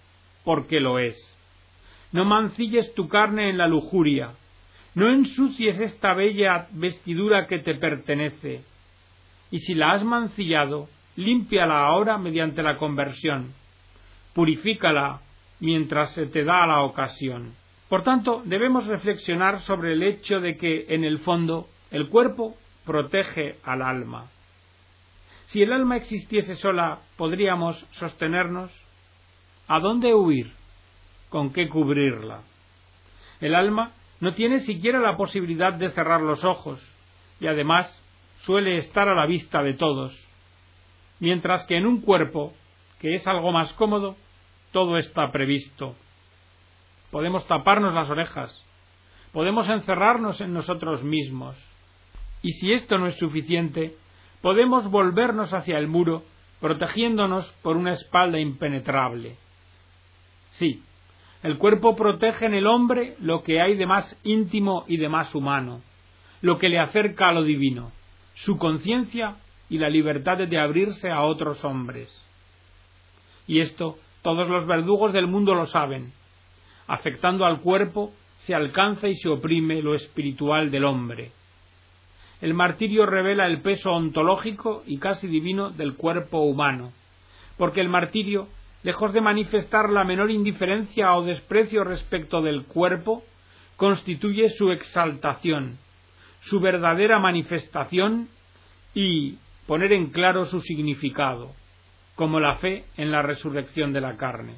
porque 0.43 0.81
lo 0.81 0.99
es. 0.99 1.17
No 2.13 2.25
mancilles 2.25 2.95
tu 2.95 3.09
carne 3.09 3.51
en 3.51 3.59
la 3.59 3.69
lujuria, 3.69 4.33
no 4.95 5.11
ensucies 5.11 5.79
esta 5.79 6.15
bella 6.15 6.69
vestidura 6.71 7.47
que 7.47 7.59
te 7.59 7.75
pertenece, 7.75 8.63
y 9.51 9.59
si 9.59 9.75
la 9.75 9.93
has 9.93 10.03
mancillado, 10.03 10.89
límpiala 11.15 11.87
ahora 11.87 12.17
mediante 12.17 12.63
la 12.63 12.79
conversión, 12.79 13.53
purifícala 14.35 15.21
mientras 15.61 16.13
se 16.13 16.27
te 16.27 16.45
da 16.45 16.67
la 16.67 16.83
ocasión. 16.83 17.55
Por 17.89 18.03
tanto, 18.03 18.43
debemos 18.45 18.87
reflexionar 18.87 19.61
sobre 19.61 19.93
el 19.93 20.03
hecho 20.03 20.41
de 20.41 20.57
que, 20.57 20.87
en 20.89 21.05
el 21.05 21.21
fondo, 21.21 21.69
el 21.91 22.09
cuerpo 22.09 22.57
protege 22.85 23.59
al 23.63 23.83
alma. 23.83 24.31
Si 25.47 25.63
el 25.63 25.73
alma 25.73 25.97
existiese 25.97 26.57
sola, 26.57 27.01
¿podríamos 27.17 27.79
sostenernos? 27.93 28.73
¿A 29.69 29.79
dónde 29.79 30.15
huir? 30.15 30.53
¿Con 31.29 31.53
qué 31.53 31.69
cubrirla? 31.69 32.43
El 33.41 33.55
alma 33.55 33.93
no 34.21 34.35
tiene 34.35 34.61
siquiera 34.61 34.99
la 34.99 35.17
posibilidad 35.17 35.73
de 35.73 35.91
cerrar 35.91 36.21
los 36.21 36.45
ojos, 36.45 36.81
y 37.41 37.47
además 37.47 38.03
suele 38.41 38.79
estar 38.79 39.09
a 39.09 39.15
la 39.15 39.27
vista 39.27 39.63
de 39.63 39.75
todos, 39.75 40.17
mientras 41.21 41.65
que 41.67 41.77
en 41.77 41.87
un 41.87 42.01
cuerpo, 42.01 42.55
que 43.01 43.15
es 43.15 43.27
algo 43.27 43.53
más 43.53 43.73
cómodo, 43.75 44.17
todo 44.77 44.99
está 44.99 45.33
previsto. 45.33 45.97
Podemos 47.11 47.47
taparnos 47.47 47.95
las 47.95 48.11
orejas, 48.11 48.63
podemos 49.33 49.67
encerrarnos 49.71 50.39
en 50.43 50.53
nosotros 50.53 51.03
mismos, 51.03 51.57
y 52.43 52.53
si 52.53 52.75
esto 52.75 52.99
no 52.99 53.07
es 53.07 53.17
suficiente, 53.17 53.97
podemos 54.43 54.91
volvernos 54.91 55.55
hacia 55.55 55.79
el 55.79 55.89
muro, 55.89 56.25
protegiéndonos 56.61 57.51
por 57.63 57.79
una 57.79 57.93
espalda 57.93 58.39
impenetrable. 58.39 59.39
Sí, 60.51 60.83
el 61.43 61.57
cuerpo 61.57 61.97
protege 61.97 62.45
en 62.45 62.53
el 62.53 62.67
hombre 62.67 63.17
lo 63.19 63.43
que 63.43 63.63
hay 63.63 63.79
de 63.79 63.87
más 63.87 64.15
íntimo 64.25 64.85
y 64.87 64.99
de 64.99 65.09
más 65.09 65.35
humano, 65.35 65.81
lo 66.43 66.59
que 66.59 66.69
le 66.69 66.81
acerca 66.81 67.31
a 67.31 67.33
lo 67.33 67.45
divino, 67.45 67.93
su 68.35 68.59
conciencia 68.59 69.37
y 69.71 69.79
la 69.79 69.89
libertad 69.89 70.37
de 70.37 70.61
abrirse 70.61 71.11
a 71.11 71.23
otros 71.23 71.65
hombres. 71.65 72.13
Y 73.47 73.61
esto 73.61 73.99
todos 74.27 74.49
los 74.49 74.67
verdugos 74.67 75.13
del 75.13 75.29
mundo 75.29 75.55
lo 75.55 75.67
saben. 75.67 76.13
Afectando 76.89 77.45
al 77.45 77.61
cuerpo 77.61 78.13
se 78.39 78.57
alcanza 78.57 79.07
y 79.07 79.15
se 79.15 79.29
oprime 79.29 79.81
lo 79.81 79.95
espiritual 79.95 80.73
del 80.73 80.85
hombre. 80.85 81.31
El 82.41 82.53
martirio 82.53 83.07
revela 83.07 83.47
el 83.47 83.61
peso 83.61 83.93
ontológico 83.93 84.83
y 84.85 84.99
casi 84.99 85.29
divino 85.29 85.71
del 85.71 85.95
cuerpo 85.95 86.41
humano, 86.41 86.93
porque 87.57 87.81
el 87.81 87.89
martirio, 87.89 88.49
lejos 88.83 89.13
de 89.13 89.21
manifestar 89.21 89.91
la 89.91 90.03
menor 90.03 90.33
indiferencia 90.33 91.15
o 91.15 91.23
desprecio 91.23 91.85
respecto 91.85 92.43
del 92.43 92.65
cuerpo, 92.65 93.23
constituye 93.77 94.51
su 94.51 94.73
exaltación, 94.73 95.79
su 96.41 96.59
verdadera 96.59 97.21
manifestación 97.21 98.29
y 98.93 99.39
poner 99.69 99.93
en 99.93 100.07
claro 100.07 100.47
su 100.47 100.61
significado, 100.63 101.53
como 102.17 102.41
la 102.41 102.57
fe 102.57 102.85
en 102.97 103.13
la 103.13 103.23
resurrección 103.23 103.93
de 103.93 104.01
la 104.01 104.17
carne. 104.17 104.57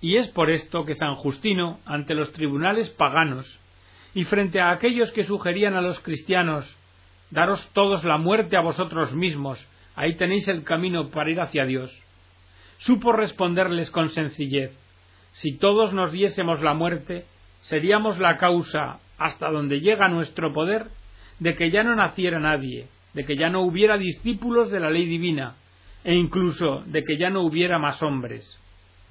Y 0.00 0.16
es 0.16 0.28
por 0.28 0.50
esto 0.50 0.86
que 0.86 0.94
San 0.94 1.16
Justino, 1.16 1.80
ante 1.84 2.14
los 2.14 2.32
tribunales 2.32 2.88
paganos, 2.90 3.46
y 4.14 4.24
frente 4.24 4.60
a 4.60 4.70
aquellos 4.70 5.12
que 5.12 5.24
sugerían 5.24 5.74
a 5.74 5.82
los 5.82 6.00
cristianos 6.00 6.64
daros 7.30 7.68
todos 7.74 8.02
la 8.04 8.18
muerte 8.18 8.56
a 8.56 8.60
vosotros 8.60 9.14
mismos, 9.14 9.64
ahí 9.94 10.16
tenéis 10.16 10.48
el 10.48 10.64
camino 10.64 11.10
para 11.10 11.30
ir 11.30 11.40
hacia 11.40 11.64
Dios. 11.64 11.92
Supo 12.78 13.12
responderles 13.12 13.90
con 13.90 14.10
sencillez, 14.10 14.72
si 15.32 15.56
todos 15.58 15.92
nos 15.92 16.12
diésemos 16.12 16.60
la 16.60 16.74
muerte, 16.74 17.24
seríamos 17.62 18.18
la 18.18 18.36
causa, 18.36 18.98
hasta 19.18 19.50
donde 19.50 19.80
llega 19.80 20.08
nuestro 20.08 20.52
poder, 20.52 20.86
de 21.38 21.54
que 21.54 21.70
ya 21.70 21.82
no 21.82 21.94
naciera 21.94 22.40
nadie, 22.40 22.88
de 23.14 23.24
que 23.24 23.36
ya 23.36 23.48
no 23.48 23.62
hubiera 23.62 23.96
discípulos 23.96 24.70
de 24.70 24.80
la 24.80 24.90
ley 24.90 25.06
divina, 25.06 25.54
e 26.04 26.14
incluso 26.14 26.82
de 26.86 27.04
que 27.04 27.18
ya 27.18 27.30
no 27.30 27.42
hubiera 27.42 27.78
más 27.78 28.02
hombres. 28.02 28.58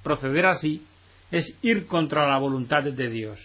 Proceder 0.02 0.46
así 0.46 0.84
es 1.30 1.56
ir 1.62 1.86
contra 1.86 2.28
la 2.28 2.38
voluntad 2.38 2.82
de 2.82 3.08
Dios. 3.08 3.38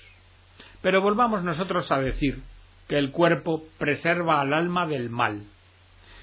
Pero 0.81 1.01
volvamos 1.01 1.43
nosotros 1.43 1.91
a 1.91 1.99
decir 1.99 2.41
que 2.87 2.97
el 2.97 3.11
cuerpo 3.11 3.63
preserva 3.77 4.41
al 4.41 4.53
alma 4.53 4.85
del 4.87 5.09
mal. 5.09 5.43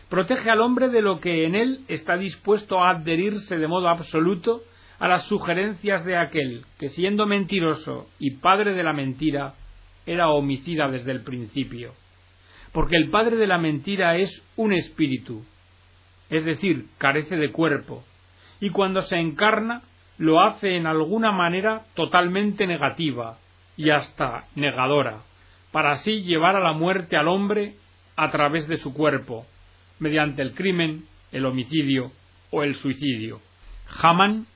Protege 0.09 0.50
al 0.50 0.61
hombre 0.61 0.88
de 0.88 1.02
lo 1.02 1.21
que 1.21 1.47
en 1.47 1.55
él 1.55 1.81
está 1.88 2.17
dispuesto 2.17 2.83
a 2.83 2.91
adherirse 2.91 3.57
de 3.57 3.67
modo 3.67 3.88
absoluto 3.88 4.62
a 4.99 5.09
las 5.09 5.25
sugerencias 5.26 6.05
de 6.05 6.17
aquel 6.17 6.64
que, 6.79 6.91
siendo 6.91 7.26
mentiroso 7.26 8.09
y 8.19 8.37
padre 8.37 8.75
de 8.75 8.83
la 8.83 8.93
mentira, 8.93 9.55
era 10.07 10.31
homicida 10.31 10.88
desde 10.88 11.12
el 11.12 11.23
principio. 11.23 11.95
Porque 12.73 12.97
el 12.97 13.11
padre 13.11 13.37
de 13.37 13.47
la 13.47 13.59
mentira 13.59 14.17
es 14.17 14.31
un 14.57 14.73
espíritu, 14.73 15.45
es 16.33 16.45
decir, 16.45 16.87
carece 16.99 17.37
de 17.37 17.53
cuerpo, 17.53 18.03
y 18.61 18.71
cuando 18.71 19.03
se 19.03 19.17
encarna 19.17 19.83
lo 20.19 20.41
hace 20.41 20.77
en 20.77 20.87
alguna 20.87 21.31
manera 21.31 21.83
totalmente 21.95 22.67
negativa 22.67 23.39
y 23.77 23.91
hasta 23.91 24.47
negadora 24.55 25.23
para 25.73 25.93
así 25.93 26.23
llevar 26.23 26.55
a 26.55 26.61
la 26.61 26.73
muerte 26.73 27.17
al 27.17 27.27
hombre 27.27 27.75
a 28.15 28.31
través 28.31 28.69
de 28.69 28.77
su 28.77 28.93
cuerpo, 28.93 29.47
mediante 29.99 30.43
el 30.43 30.55
crimen, 30.55 31.07
el 31.33 31.47
homicidio 31.47 32.12
o 32.51 32.62
el 32.62 32.77
suicidio. 32.77 33.41
Haman 34.01 34.47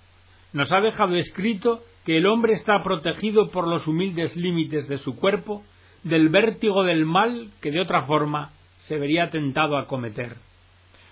nos 0.53 0.71
ha 0.73 0.81
dejado 0.81 1.17
escrito 1.17 1.83
que 2.05 2.19
el 2.19 2.27
hombre 2.27 2.53
está 2.53 2.83
protegido 2.85 3.51
por 3.51 3.67
los 3.67 3.87
humildes 3.87 4.37
límites 4.37 4.87
de 4.89 4.99
su 4.99 5.17
cuerpo 5.17 5.65
del 6.05 6.29
vértigo 6.29 6.85
del 6.85 7.05
mal 7.05 7.51
que 7.61 7.73
de 7.73 7.81
otra 7.81 8.03
forma 8.03 8.53
se 8.81 8.99
vería 8.99 9.31
tentado 9.31 9.77
a 9.77 9.89
cometer. 9.89 10.37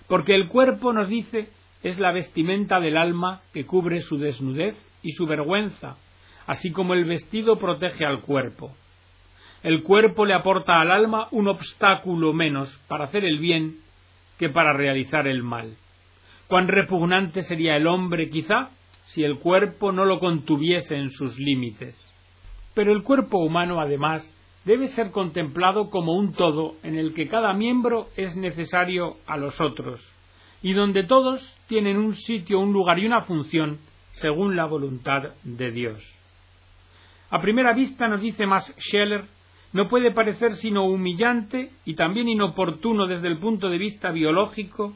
Porque 0.09 0.35
el 0.35 0.49
cuerpo, 0.49 0.93
nos 0.93 1.09
dice, 1.09 1.49
es 1.83 1.99
la 1.99 2.13
vestimenta 2.13 2.81
del 2.81 2.97
alma 2.97 3.41
que 3.53 3.67
cubre 3.67 4.03
su 4.03 4.19
desnudez 4.19 4.77
y 5.03 5.13
su 5.13 5.27
vergüenza, 5.27 5.97
así 6.47 6.73
como 6.73 6.95
el 6.95 7.05
vestido 7.05 7.59
protege 7.59 8.05
al 8.05 8.21
cuerpo 8.21 8.73
el 9.65 9.83
cuerpo 9.83 10.27
le 10.27 10.35
aporta 10.35 10.79
al 10.79 10.91
alma 10.91 11.29
un 11.31 11.49
obstáculo 11.49 12.35
menos 12.35 12.69
para 12.87 13.07
hacer 13.07 13.25
el 13.25 13.39
bien 13.39 13.79
que 14.39 14.51
para 14.51 14.75
realizar 14.75 15.27
el 15.27 15.43
mal. 15.43 15.77
Cuán 16.49 16.69
repugnante 16.69 17.41
sería 17.41 17.75
el 17.77 17.87
hombre, 17.87 18.29
quizá, 18.29 18.69
si 19.07 19.25
el 19.25 19.39
cuerpo 19.39 19.91
no 19.91 20.05
lo 20.05 20.21
contuviese 20.21 20.97
en 20.97 21.11
sus 21.11 21.39
límites. 21.39 21.97
Pero 22.75 22.93
el 22.93 23.03
cuerpo 23.03 23.39
humano, 23.39 23.81
además, 23.81 24.23
debe 24.65 24.89
ser 24.89 25.11
contemplado 25.11 25.91
como 25.91 26.15
un 26.15 26.33
todo 26.33 26.77
en 26.83 26.97
el 26.97 27.15
que 27.15 27.29
cada 27.29 27.53
miembro 27.53 28.09
es 28.17 28.35
necesario 28.37 29.17
a 29.27 29.37
los 29.37 29.61
otros, 29.61 30.01
y 30.63 30.73
donde 30.73 31.05
todos 31.05 31.41
tienen 31.67 31.99
un 31.99 32.15
sitio, 32.15 32.61
un 32.61 32.73
lugar 32.73 32.99
y 32.99 33.07
una 33.07 33.23
función 33.23 33.79
según 34.13 34.57
la 34.57 34.65
voluntad 34.65 35.35
de 35.43 35.71
Dios. 35.71 36.03
A 37.31 37.41
primera 37.41 37.73
vista 37.73 38.09
nos 38.09 38.21
dice 38.21 38.47
más 38.47 38.73
Scheller 38.79 39.25
no 39.73 39.89
puede 39.89 40.13
parecer 40.13 40.55
sino 40.55 40.85
humillante 40.85 41.73
y 41.85 41.95
también 41.95 42.29
inoportuno 42.29 43.07
desde 43.07 43.27
el 43.27 43.39
punto 43.39 43.69
de 43.69 43.79
vista 43.79 44.13
biológico 44.13 44.95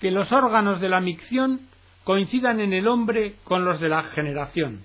que 0.00 0.10
los 0.10 0.32
órganos 0.32 0.80
de 0.80 0.88
la 0.88 1.00
micción 1.00 1.60
coincidan 2.02 2.60
en 2.60 2.72
el 2.72 2.88
hombre 2.88 3.34
con 3.44 3.66
los 3.66 3.78
de 3.78 3.90
la 3.90 4.04
generación. 4.04 4.84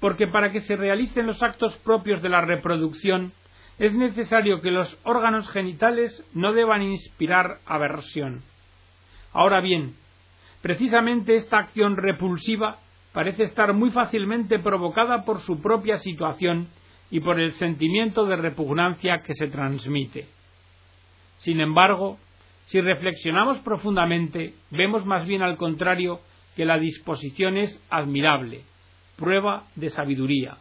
Porque 0.00 0.26
para 0.26 0.50
que 0.50 0.62
se 0.62 0.76
realicen 0.76 1.26
los 1.26 1.42
actos 1.42 1.76
propios 1.78 2.22
de 2.22 2.28
la 2.28 2.40
reproducción 2.40 3.32
es 3.78 3.94
necesario 3.94 4.60
que 4.60 4.70
los 4.70 4.98
órganos 5.04 5.48
genitales 5.50 6.24
no 6.34 6.52
deban 6.52 6.82
inspirar 6.82 7.58
aversión. 7.66 8.42
Ahora 9.32 9.60
bien, 9.60 9.94
precisamente 10.62 11.36
esta 11.36 11.58
acción 11.58 11.96
repulsiva 11.96 12.78
parece 13.12 13.44
estar 13.44 13.72
muy 13.72 13.90
fácilmente 13.90 14.58
provocada 14.58 15.24
por 15.24 15.40
su 15.40 15.60
propia 15.60 15.98
situación 15.98 16.68
y 17.10 17.20
por 17.20 17.40
el 17.40 17.52
sentimiento 17.52 18.24
de 18.24 18.36
repugnancia 18.36 19.22
que 19.22 19.34
se 19.34 19.48
transmite. 19.48 20.28
Sin 21.38 21.60
embargo, 21.60 22.18
Si 22.70 22.80
reflexionamos 22.80 23.58
profundamente, 23.58 24.54
vemos 24.70 25.04
más 25.04 25.26
bien 25.26 25.42
al 25.42 25.56
contrario 25.56 26.20
que 26.54 26.64
la 26.64 26.78
disposición 26.78 27.56
es 27.56 27.82
admirable, 27.90 28.62
prueba 29.20 29.66
de 29.76 29.90
sabiduría, 29.90 30.56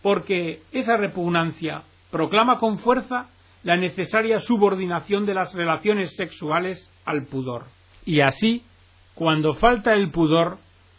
porque 0.00 0.62
esa 0.72 0.96
repugnancia 0.96 1.82
proclama 2.10 2.58
con 2.58 2.78
fuerza 2.78 3.28
la 3.64 3.76
necesaria 3.76 4.40
subordinación 4.40 5.26
de 5.26 5.34
las 5.34 5.52
relaciones 5.52 6.14
sexuales 6.16 6.90
al 7.04 7.26
pudor. 7.26 7.66
Y 8.06 8.20
así, 8.20 8.62
cuando 9.14 9.54
falta 9.54 9.94
el 9.94 10.10
pudor, 10.10 10.58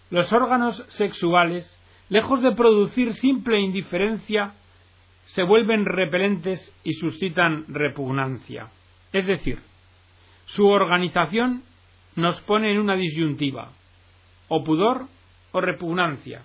los 0.10 0.32
órganos 0.34 0.84
sexuales, 0.90 1.66
lejos 2.10 2.42
de 2.44 2.52
producir 2.52 3.14
simple 3.14 3.60
indiferencia, 3.60 4.54
se 5.26 5.44
vuelven 5.44 5.86
repelentes 5.86 6.74
y 6.84 6.94
suscitan 6.94 7.66
repugnancia. 7.68 8.70
Es 9.14 9.26
decir, 9.26 9.60
su 10.46 10.68
organización 10.68 11.64
nos 12.16 12.40
pone 12.42 12.72
en 12.72 12.80
una 12.80 12.96
disyuntiva, 12.96 13.72
o 14.48 14.64
pudor 14.64 15.08
o 15.52 15.62
repugnancia, 15.62 16.44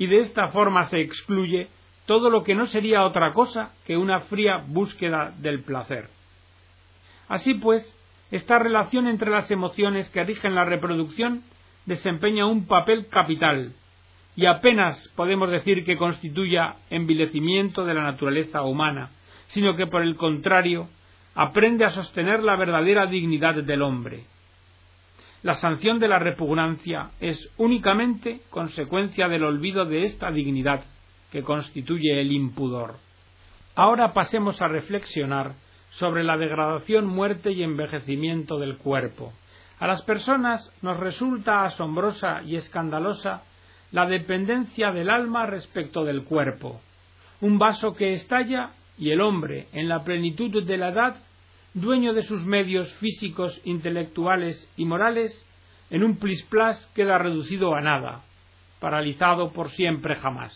y 0.00 0.06
de 0.06 0.20
esta 0.20 0.48
forma 0.48 0.86
se 0.86 0.98
excluye 0.98 1.68
todo 2.06 2.30
lo 2.30 2.42
que 2.42 2.54
no 2.54 2.66
sería 2.66 3.04
otra 3.04 3.34
cosa 3.34 3.74
que 3.86 3.98
una 3.98 4.20
fría 4.20 4.64
búsqueda 4.66 5.34
del 5.36 5.62
placer. 5.62 6.08
Así 7.28 7.52
pues, 7.52 7.84
esta 8.30 8.58
relación 8.58 9.06
entre 9.06 9.30
las 9.30 9.50
emociones 9.50 10.08
que 10.08 10.24
rigen 10.24 10.54
la 10.54 10.64
reproducción 10.64 11.42
desempeña 11.84 12.46
un 12.46 12.66
papel 12.66 13.08
capital, 13.08 13.74
y 14.36 14.46
apenas 14.46 14.96
podemos 15.16 15.50
decir 15.50 15.84
que 15.84 15.98
constituya 15.98 16.76
envilecimiento 16.88 17.84
de 17.84 17.92
la 17.92 18.04
naturaleza 18.04 18.62
humana, 18.62 19.10
sino 19.48 19.76
que 19.76 19.86
por 19.86 20.00
el 20.00 20.16
contrario 20.16 20.88
aprende 21.34 21.84
a 21.84 21.90
sostener 21.90 22.42
la 22.42 22.56
verdadera 22.56 23.04
dignidad 23.04 23.56
del 23.56 23.82
hombre. 23.82 24.24
La 25.42 25.54
sanción 25.54 25.98
de 25.98 26.08
la 26.08 26.18
repugnancia 26.18 27.12
es 27.18 27.50
únicamente 27.56 28.42
consecuencia 28.50 29.26
del 29.28 29.44
olvido 29.44 29.86
de 29.86 30.04
esta 30.04 30.30
dignidad 30.30 30.84
que 31.32 31.42
constituye 31.42 32.20
el 32.20 32.30
impudor. 32.32 32.96
Ahora 33.74 34.12
pasemos 34.12 34.60
a 34.60 34.68
reflexionar 34.68 35.54
sobre 35.90 36.24
la 36.24 36.36
degradación, 36.36 37.06
muerte 37.06 37.52
y 37.52 37.62
envejecimiento 37.62 38.58
del 38.58 38.76
cuerpo. 38.76 39.32
A 39.78 39.86
las 39.86 40.02
personas 40.02 40.70
nos 40.82 41.00
resulta 41.00 41.64
asombrosa 41.64 42.42
y 42.42 42.56
escandalosa 42.56 43.42
la 43.92 44.04
dependencia 44.04 44.92
del 44.92 45.08
alma 45.08 45.46
respecto 45.46 46.04
del 46.04 46.24
cuerpo. 46.24 46.82
Un 47.40 47.58
vaso 47.58 47.94
que 47.94 48.12
estalla 48.12 48.72
y 48.98 49.10
el 49.10 49.22
hombre, 49.22 49.68
en 49.72 49.88
la 49.88 50.04
plenitud 50.04 50.62
de 50.62 50.76
la 50.76 50.90
edad, 50.90 51.16
dueño 51.74 52.12
de 52.12 52.22
sus 52.22 52.44
medios 52.44 52.92
físicos, 52.94 53.60
intelectuales 53.64 54.68
y 54.76 54.84
morales, 54.84 55.32
en 55.90 56.04
un 56.04 56.16
plisplas 56.16 56.86
queda 56.94 57.18
reducido 57.18 57.74
a 57.74 57.80
nada, 57.80 58.22
paralizado 58.80 59.52
por 59.52 59.70
siempre 59.70 60.16
jamás. 60.16 60.52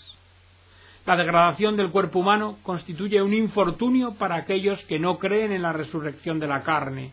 La 1.06 1.16
degradación 1.16 1.76
del 1.76 1.90
cuerpo 1.90 2.21
humano 2.21 2.59
constituye 2.62 3.21
un 3.21 3.35
infortunio 3.35 4.14
para 4.14 4.37
aquellos 4.37 4.83
que 4.87 4.99
no 4.99 5.18
creen 5.18 5.52
en 5.52 5.62
la 5.62 5.73
resurrección 5.73 6.40
de 6.40 6.47
la 6.47 6.62
carne. 6.62 7.12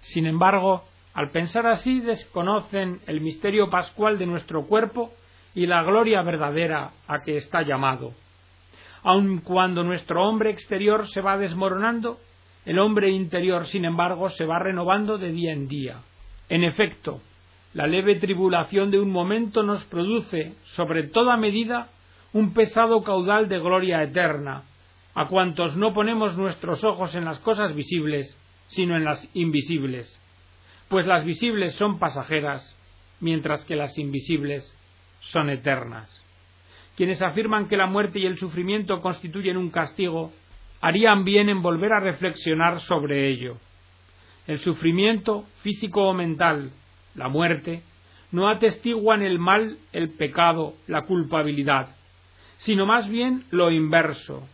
Sin 0.00 0.26
embargo, 0.26 0.84
al 1.12 1.30
pensar 1.30 1.66
así 1.66 2.00
desconocen 2.00 3.00
el 3.06 3.20
misterio 3.20 3.68
pascual 3.68 4.18
de 4.18 4.26
nuestro 4.26 4.66
cuerpo 4.66 5.12
y 5.54 5.66
la 5.66 5.82
gloria 5.82 6.22
verdadera 6.22 6.92
a 7.08 7.20
que 7.20 7.36
está 7.36 7.62
llamado. 7.62 8.14
Aun 9.02 9.38
cuando 9.40 9.82
nuestro 9.82 10.22
hombre 10.22 10.50
exterior 10.50 11.08
se 11.08 11.20
va 11.20 11.36
desmoronando, 11.36 12.18
el 12.64 12.78
hombre 12.78 13.10
interior, 13.10 13.66
sin 13.66 13.84
embargo, 13.84 14.30
se 14.30 14.44
va 14.44 14.58
renovando 14.58 15.18
de 15.18 15.32
día 15.32 15.52
en 15.52 15.68
día. 15.68 16.02
En 16.48 16.64
efecto, 16.64 17.20
la 17.74 17.86
leve 17.86 18.16
tribulación 18.16 18.90
de 18.90 19.00
un 19.00 19.10
momento 19.10 19.62
nos 19.62 19.84
produce, 19.84 20.54
sobre 20.74 21.04
toda 21.04 21.36
medida, 21.36 21.88
un 22.32 22.54
pesado 22.54 23.02
caudal 23.02 23.48
de 23.48 23.58
gloria 23.58 24.02
eterna, 24.02 24.64
a 25.14 25.26
cuantos 25.28 25.76
no 25.76 25.92
ponemos 25.92 26.36
nuestros 26.36 26.84
ojos 26.84 27.14
en 27.14 27.24
las 27.24 27.38
cosas 27.40 27.74
visibles, 27.74 28.36
sino 28.68 28.96
en 28.96 29.04
las 29.04 29.28
invisibles, 29.34 30.18
pues 30.88 31.06
las 31.06 31.24
visibles 31.24 31.74
son 31.74 31.98
pasajeras, 31.98 32.76
mientras 33.20 33.64
que 33.64 33.76
las 33.76 33.96
invisibles 33.98 34.64
son 35.20 35.50
eternas. 35.50 36.10
Quienes 36.96 37.22
afirman 37.22 37.68
que 37.68 37.76
la 37.76 37.86
muerte 37.86 38.18
y 38.18 38.26
el 38.26 38.38
sufrimiento 38.38 39.00
constituyen 39.00 39.56
un 39.56 39.70
castigo, 39.70 40.32
harían 40.82 41.24
bien 41.24 41.48
en 41.48 41.62
volver 41.62 41.92
a 41.92 42.00
reflexionar 42.00 42.80
sobre 42.80 43.28
ello. 43.28 43.56
El 44.46 44.58
sufrimiento 44.58 45.46
físico 45.62 46.08
o 46.08 46.12
mental, 46.12 46.72
la 47.14 47.28
muerte, 47.28 47.82
no 48.32 48.48
atestiguan 48.48 49.22
el 49.22 49.38
mal, 49.38 49.78
el 49.92 50.10
pecado, 50.10 50.74
la 50.88 51.02
culpabilidad, 51.02 51.94
sino 52.56 52.84
más 52.84 53.08
bien 53.08 53.44
lo 53.50 53.70
inverso, 53.70 54.46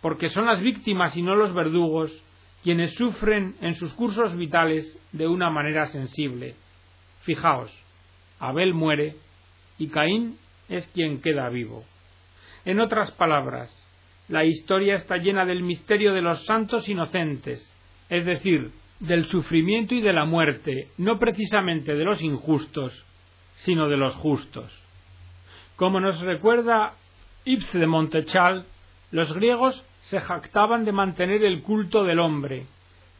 porque 0.00 0.28
son 0.28 0.46
las 0.46 0.62
víctimas 0.62 1.16
y 1.16 1.22
no 1.22 1.34
los 1.34 1.52
verdugos 1.52 2.12
quienes 2.62 2.94
sufren 2.94 3.56
en 3.60 3.74
sus 3.74 3.92
cursos 3.94 4.36
vitales 4.36 4.96
de 5.10 5.26
una 5.26 5.50
manera 5.50 5.86
sensible. 5.86 6.54
Fijaos, 7.22 7.72
Abel 8.38 8.74
muere 8.74 9.16
y 9.76 9.88
Caín 9.88 10.38
es 10.68 10.86
quien 10.94 11.20
queda 11.20 11.48
vivo. 11.48 11.84
En 12.64 12.78
otras 12.78 13.10
palabras, 13.12 13.72
la 14.28 14.44
historia 14.44 14.94
está 14.94 15.16
llena 15.16 15.46
del 15.46 15.62
misterio 15.62 16.12
de 16.12 16.20
los 16.20 16.44
santos 16.44 16.88
inocentes, 16.88 17.66
es 18.10 18.26
decir, 18.26 18.70
del 19.00 19.26
sufrimiento 19.26 19.94
y 19.94 20.02
de 20.02 20.12
la 20.12 20.24
muerte, 20.24 20.88
no 20.98 21.18
precisamente 21.18 21.94
de 21.94 22.04
los 22.04 22.20
injustos, 22.22 23.04
sino 23.54 23.88
de 23.88 23.96
los 23.96 24.14
justos. 24.16 24.70
Como 25.76 26.00
nos 26.00 26.20
recuerda 26.20 26.94
Ibs 27.44 27.72
de 27.72 27.86
Montechal, 27.86 28.66
los 29.12 29.32
griegos 29.32 29.82
se 30.00 30.20
jactaban 30.20 30.84
de 30.84 30.92
mantener 30.92 31.42
el 31.44 31.62
culto 31.62 32.04
del 32.04 32.18
hombre, 32.18 32.66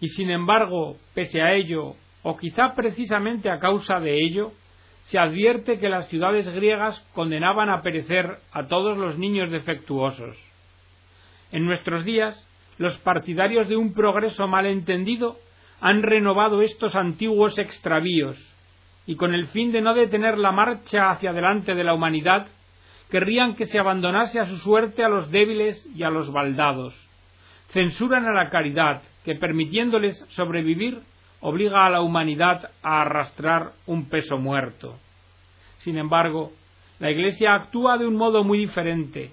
y 0.00 0.08
sin 0.08 0.30
embargo, 0.30 0.96
pese 1.14 1.40
a 1.42 1.54
ello, 1.54 1.94
o 2.22 2.36
quizá 2.36 2.74
precisamente 2.74 3.50
a 3.50 3.58
causa 3.58 3.98
de 4.00 4.22
ello, 4.22 4.52
se 5.04 5.18
advierte 5.18 5.78
que 5.78 5.88
las 5.88 6.08
ciudades 6.08 6.46
griegas 6.50 7.00
condenaban 7.14 7.70
a 7.70 7.80
perecer 7.80 8.38
a 8.52 8.66
todos 8.66 8.98
los 8.98 9.16
niños 9.16 9.50
defectuosos. 9.50 10.47
En 11.52 11.64
nuestros 11.64 12.04
días, 12.04 12.46
los 12.78 12.96
partidarios 12.98 13.68
de 13.68 13.76
un 13.76 13.94
progreso 13.94 14.46
mal 14.46 14.66
entendido 14.66 15.38
han 15.80 16.02
renovado 16.02 16.62
estos 16.62 16.94
antiguos 16.94 17.58
extravíos, 17.58 18.36
y 19.06 19.16
con 19.16 19.34
el 19.34 19.46
fin 19.48 19.72
de 19.72 19.80
no 19.80 19.94
detener 19.94 20.38
la 20.38 20.52
marcha 20.52 21.10
hacia 21.10 21.30
adelante 21.30 21.74
de 21.74 21.84
la 21.84 21.94
humanidad, 21.94 22.48
querrían 23.10 23.54
que 23.54 23.66
se 23.66 23.78
abandonase 23.78 24.38
a 24.38 24.46
su 24.46 24.58
suerte 24.58 25.02
a 25.02 25.08
los 25.08 25.30
débiles 25.30 25.86
y 25.94 26.02
a 26.02 26.10
los 26.10 26.30
baldados. 26.32 26.94
Censuran 27.70 28.26
a 28.26 28.32
la 28.32 28.50
caridad, 28.50 29.02
que 29.24 29.34
permitiéndoles 29.34 30.16
sobrevivir, 30.30 31.00
obliga 31.40 31.86
a 31.86 31.90
la 31.90 32.02
humanidad 32.02 32.70
a 32.82 33.02
arrastrar 33.02 33.72
un 33.86 34.08
peso 34.08 34.38
muerto. 34.38 34.98
Sin 35.78 35.96
embargo, 35.96 36.52
la 36.98 37.10
Iglesia 37.10 37.54
actúa 37.54 37.96
de 37.96 38.06
un 38.06 38.16
modo 38.16 38.42
muy 38.42 38.58
diferente. 38.58 39.32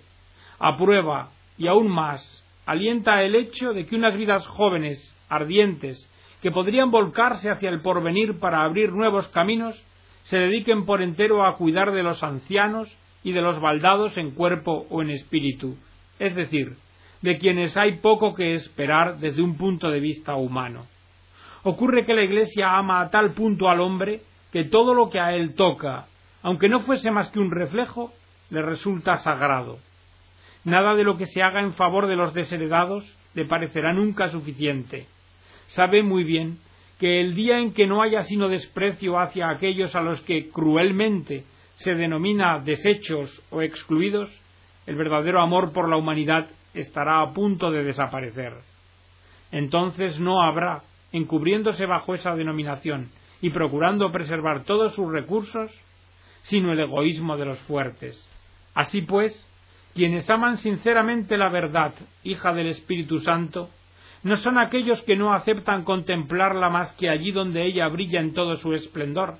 Aprueba, 0.59 1.31
y 1.57 1.67
aún 1.67 1.87
más, 1.87 2.43
alienta 2.65 3.23
el 3.23 3.35
hecho 3.35 3.73
de 3.73 3.85
que 3.85 3.95
unas 3.95 4.15
vidas 4.15 4.45
jóvenes, 4.47 5.13
ardientes, 5.29 6.09
que 6.41 6.51
podrían 6.51 6.91
volcarse 6.91 7.49
hacia 7.49 7.69
el 7.69 7.81
porvenir 7.81 8.39
para 8.39 8.63
abrir 8.63 8.91
nuevos 8.91 9.27
caminos, 9.29 9.81
se 10.23 10.37
dediquen 10.37 10.85
por 10.85 11.01
entero 11.01 11.45
a 11.45 11.55
cuidar 11.55 11.91
de 11.91 12.03
los 12.03 12.21
ancianos 12.23 12.95
y 13.23 13.31
de 13.31 13.41
los 13.41 13.59
baldados 13.59 14.17
en 14.17 14.31
cuerpo 14.31 14.85
o 14.89 15.01
en 15.01 15.09
espíritu, 15.09 15.75
es 16.19 16.35
decir, 16.35 16.77
de 17.21 17.37
quienes 17.37 17.75
hay 17.77 17.97
poco 17.97 18.35
que 18.35 18.53
esperar 18.53 19.17
desde 19.17 19.41
un 19.41 19.57
punto 19.57 19.89
de 19.89 19.99
vista 19.99 20.35
humano. 20.35 20.85
Ocurre 21.63 22.05
que 22.05 22.13
la 22.13 22.23
Iglesia 22.23 22.77
ama 22.77 23.01
a 23.01 23.09
tal 23.09 23.31
punto 23.33 23.69
al 23.69 23.81
hombre 23.81 24.21
que 24.51 24.65
todo 24.65 24.93
lo 24.93 25.09
que 25.09 25.19
a 25.19 25.33
él 25.33 25.55
toca, 25.55 26.05
aunque 26.43 26.69
no 26.69 26.81
fuese 26.81 27.09
más 27.09 27.29
que 27.31 27.39
un 27.39 27.49
reflejo, 27.49 28.13
le 28.51 28.61
resulta 28.61 29.17
sagrado. 29.17 29.79
Nada 30.65 30.95
de 30.95 31.03
lo 31.03 31.15
que 31.15 31.27
se 31.27 31.43
haga 31.43 31.61
en 31.61 31.73
favor 31.73 32.07
de 32.07 32.15
los 32.15 32.33
desheredados 32.33 33.05
le 33.35 33.45
parecerá 33.45 33.93
nunca 33.93 34.29
suficiente. 34.29 35.05
Sabe 35.67 36.03
muy 36.03 36.23
bien 36.23 36.57
que 36.99 37.21
el 37.21 37.35
día 37.35 37.59
en 37.59 37.73
que 37.73 37.87
no 37.87 38.01
haya 38.01 38.23
sino 38.23 38.49
desprecio 38.49 39.19
hacia 39.19 39.49
aquellos 39.49 39.95
a 39.95 40.01
los 40.01 40.19
que 40.21 40.49
cruelmente 40.49 41.43
se 41.75 41.93
denomina 41.93 42.59
desechos 42.59 43.43
o 43.51 43.61
excluidos, 43.61 44.29
el 44.87 44.95
verdadero 44.95 45.41
amor 45.41 45.71
por 45.71 45.89
la 45.89 45.97
humanidad 45.97 46.47
estará 46.73 47.21
a 47.21 47.31
punto 47.31 47.69
de 47.71 47.83
desaparecer. 47.83 48.53
Entonces 49.51 50.19
no 50.19 50.41
habrá, 50.41 50.83
encubriéndose 51.11 51.85
bajo 51.85 52.15
esa 52.15 52.35
denominación 52.35 53.09
y 53.41 53.49
procurando 53.49 54.11
preservar 54.11 54.63
todos 54.63 54.95
sus 54.95 55.11
recursos, 55.11 55.71
sino 56.43 56.71
el 56.71 56.79
egoísmo 56.79 57.37
de 57.37 57.45
los 57.45 57.59
fuertes. 57.59 58.17
Así 58.73 59.01
pues, 59.01 59.47
quienes 59.95 60.29
aman 60.29 60.57
sinceramente 60.57 61.37
la 61.37 61.49
verdad, 61.49 61.93
hija 62.23 62.53
del 62.53 62.67
Espíritu 62.67 63.19
Santo, 63.21 63.69
No 64.23 64.37
son 64.37 64.57
aquellos 64.57 65.01
que 65.03 65.15
no 65.15 65.33
aceptan 65.33 65.83
contemplarla 65.83 66.69
más 66.69 66.91
que 66.93 67.09
allí 67.09 67.31
donde 67.31 67.63
ella 67.63 67.87
brilla 67.89 68.19
en 68.19 68.33
todo 68.33 68.55
su 68.55 68.73
esplendor, 68.73 69.37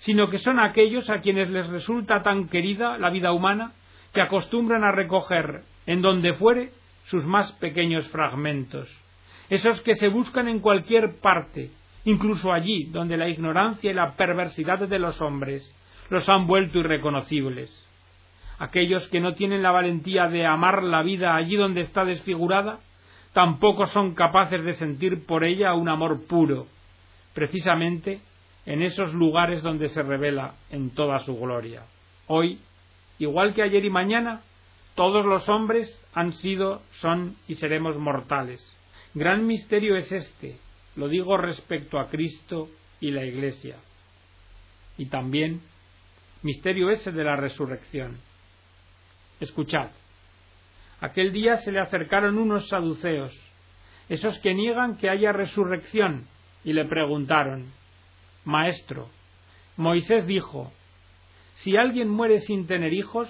sino 0.00 0.28
que 0.28 0.38
son 0.38 0.58
aquellos 0.58 1.08
a 1.08 1.20
quienes 1.20 1.48
les 1.48 1.68
resulta 1.68 2.22
tan 2.24 2.48
querida 2.48 2.98
la 2.98 3.10
vida 3.10 3.30
humana 3.32 3.72
que 4.12 4.20
acostumbran 4.20 4.82
a 4.82 4.90
recoger, 4.90 5.62
en 5.86 6.02
donde 6.02 6.34
fuere, 6.34 6.72
sus 7.04 7.24
más 7.24 7.52
pequeños 7.52 8.06
fragmentos, 8.08 8.88
esos 9.48 9.80
que 9.82 9.94
se 9.94 10.08
buscan 10.08 10.48
en 10.48 10.58
cualquier 10.58 11.20
parte, 11.20 11.70
incluso 12.04 12.52
allí 12.52 12.86
donde 12.90 13.16
la 13.16 13.28
ignorancia 13.28 13.92
y 13.92 13.94
la 13.94 14.16
perversidad 14.16 14.80
de 14.80 14.98
los 14.98 15.22
hombres 15.22 15.72
los 16.10 16.28
han 16.28 16.48
vuelto 16.48 16.80
irreconocibles. 16.80 17.85
Aquellos 18.58 19.06
que 19.08 19.20
no 19.20 19.34
tienen 19.34 19.62
la 19.62 19.70
valentía 19.70 20.28
de 20.28 20.46
amar 20.46 20.82
la 20.82 21.02
vida 21.02 21.34
allí 21.34 21.56
donde 21.56 21.82
está 21.82 22.04
desfigurada, 22.04 22.80
tampoco 23.32 23.86
son 23.86 24.14
capaces 24.14 24.64
de 24.64 24.74
sentir 24.74 25.26
por 25.26 25.44
ella 25.44 25.74
un 25.74 25.88
amor 25.88 26.26
puro, 26.26 26.66
precisamente 27.34 28.20
en 28.64 28.82
esos 28.82 29.12
lugares 29.12 29.62
donde 29.62 29.90
se 29.90 30.02
revela 30.02 30.54
en 30.70 30.90
toda 30.90 31.20
su 31.20 31.36
gloria. 31.36 31.82
Hoy, 32.26 32.60
igual 33.18 33.54
que 33.54 33.62
ayer 33.62 33.84
y 33.84 33.90
mañana, 33.90 34.40
todos 34.94 35.26
los 35.26 35.48
hombres 35.50 36.02
han 36.14 36.32
sido, 36.32 36.80
son 36.92 37.36
y 37.46 37.56
seremos 37.56 37.98
mortales. 37.98 38.60
Gran 39.12 39.46
misterio 39.46 39.96
es 39.96 40.10
este, 40.10 40.56
lo 40.96 41.08
digo 41.08 41.36
respecto 41.36 41.98
a 41.98 42.08
Cristo 42.08 42.68
y 43.00 43.10
la 43.10 43.24
Iglesia. 43.24 43.76
Y 44.96 45.06
también 45.06 45.60
misterio 46.42 46.90
ese 46.90 47.12
de 47.12 47.24
la 47.24 47.36
resurrección. 47.36 48.18
Escuchad. 49.40 49.90
Aquel 51.00 51.32
día 51.32 51.58
se 51.58 51.72
le 51.72 51.80
acercaron 51.80 52.38
unos 52.38 52.68
saduceos, 52.68 53.32
esos 54.08 54.38
que 54.40 54.54
niegan 54.54 54.96
que 54.96 55.10
haya 55.10 55.32
resurrección, 55.32 56.26
y 56.64 56.72
le 56.72 56.84
preguntaron, 56.84 57.72
Maestro, 58.44 59.08
Moisés 59.76 60.26
dijo, 60.26 60.72
si 61.56 61.76
alguien 61.76 62.08
muere 62.08 62.40
sin 62.40 62.66
tener 62.66 62.92
hijos, 62.92 63.28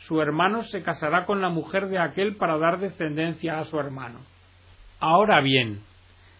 su 0.00 0.20
hermano 0.20 0.62
se 0.64 0.82
casará 0.82 1.26
con 1.26 1.40
la 1.40 1.48
mujer 1.48 1.88
de 1.88 1.98
aquel 1.98 2.36
para 2.36 2.58
dar 2.58 2.80
descendencia 2.80 3.58
a 3.58 3.64
su 3.64 3.78
hermano. 3.78 4.20
Ahora 4.98 5.40
bien, 5.40 5.80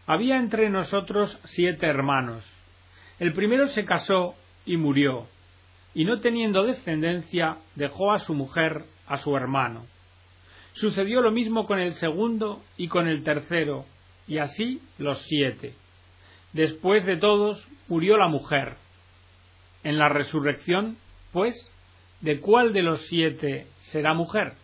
había 0.07 0.37
entre 0.37 0.69
nosotros 0.69 1.39
siete 1.45 1.87
hermanos. 1.87 2.45
El 3.19 3.35
primero 3.35 3.69
se 3.69 3.85
casó 3.85 4.35
y 4.65 4.77
murió, 4.77 5.27
y 5.95 6.05
no 6.05 6.21
teniendo 6.21 6.65
descendencia 6.65 7.59
dejó 7.75 8.13
a 8.13 8.21
su 8.21 8.35
mujer 8.35 8.85
a 9.07 9.19
su 9.19 9.37
hermano. 9.37 9.87
Sucedió 10.75 11.21
lo 11.21 11.31
mismo 11.31 11.67
con 11.67 11.79
el 11.79 11.95
segundo 11.95 12.63
y 12.77 12.89
con 12.89 13.07
el 13.07 13.23
tercero, 13.25 13.85
y 14.27 14.39
así 14.39 14.81
los 14.99 15.21
siete. 15.27 15.75
Después 16.53 17.05
de 17.05 17.17
todos 17.17 17.63
murió 17.89 18.17
la 18.17 18.29
mujer. 18.29 18.77
En 19.85 19.99
la 19.99 20.09
resurrección, 20.09 20.97
pues, 21.33 21.55
¿de 22.21 22.41
cuál 22.41 22.73
de 22.73 22.83
los 22.83 23.07
siete 23.09 23.67
será 23.81 24.15
mujer? 24.15 24.55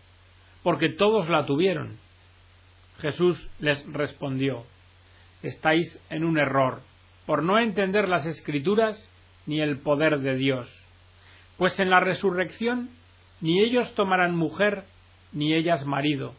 Porque 0.63 0.89
todos 0.91 1.29
la 1.29 1.45
tuvieron. 1.45 1.99
Jesús 3.01 3.49
les 3.59 3.85
respondió, 3.93 4.65
estáis 5.43 6.01
en 6.11 6.25
un 6.25 6.39
error, 6.39 6.83
por 7.27 7.43
no 7.43 7.59
entender 7.59 8.09
las 8.09 8.27
escrituras 8.27 8.97
ni 9.47 9.61
el 9.61 9.79
poder 9.79 10.21
de 10.21 10.37
Dios. 10.37 10.78
Pues 11.59 11.79
en 11.81 11.91
la 11.91 12.01
resurrección 12.01 12.89
ni 13.41 13.63
ellos 13.63 13.93
tomarán 13.95 14.35
mujer, 14.37 14.85
ni 15.33 15.55
ellas 15.55 15.85
marido, 15.85 16.35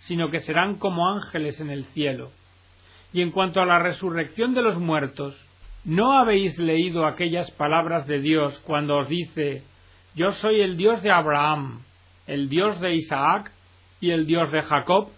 sino 0.00 0.30
que 0.30 0.40
serán 0.40 0.78
como 0.78 1.08
ángeles 1.08 1.60
en 1.60 1.70
el 1.70 1.84
cielo. 1.86 2.30
Y 3.12 3.22
en 3.22 3.32
cuanto 3.32 3.60
a 3.60 3.66
la 3.66 3.78
resurrección 3.78 4.54
de 4.54 4.62
los 4.62 4.78
muertos, 4.78 5.36
¿no 5.84 6.12
habéis 6.12 6.58
leído 6.58 7.06
aquellas 7.06 7.50
palabras 7.52 8.06
de 8.06 8.20
Dios 8.20 8.58
cuando 8.66 8.98
os 8.98 9.08
dice, 9.08 9.64
Yo 10.14 10.32
soy 10.32 10.60
el 10.60 10.76
Dios 10.76 11.02
de 11.02 11.10
Abraham, 11.10 11.82
el 12.26 12.48
Dios 12.48 12.80
de 12.80 12.94
Isaac 12.94 13.50
y 14.00 14.10
el 14.10 14.26
Dios 14.26 14.52
de 14.52 14.62
Jacob? 14.62 15.08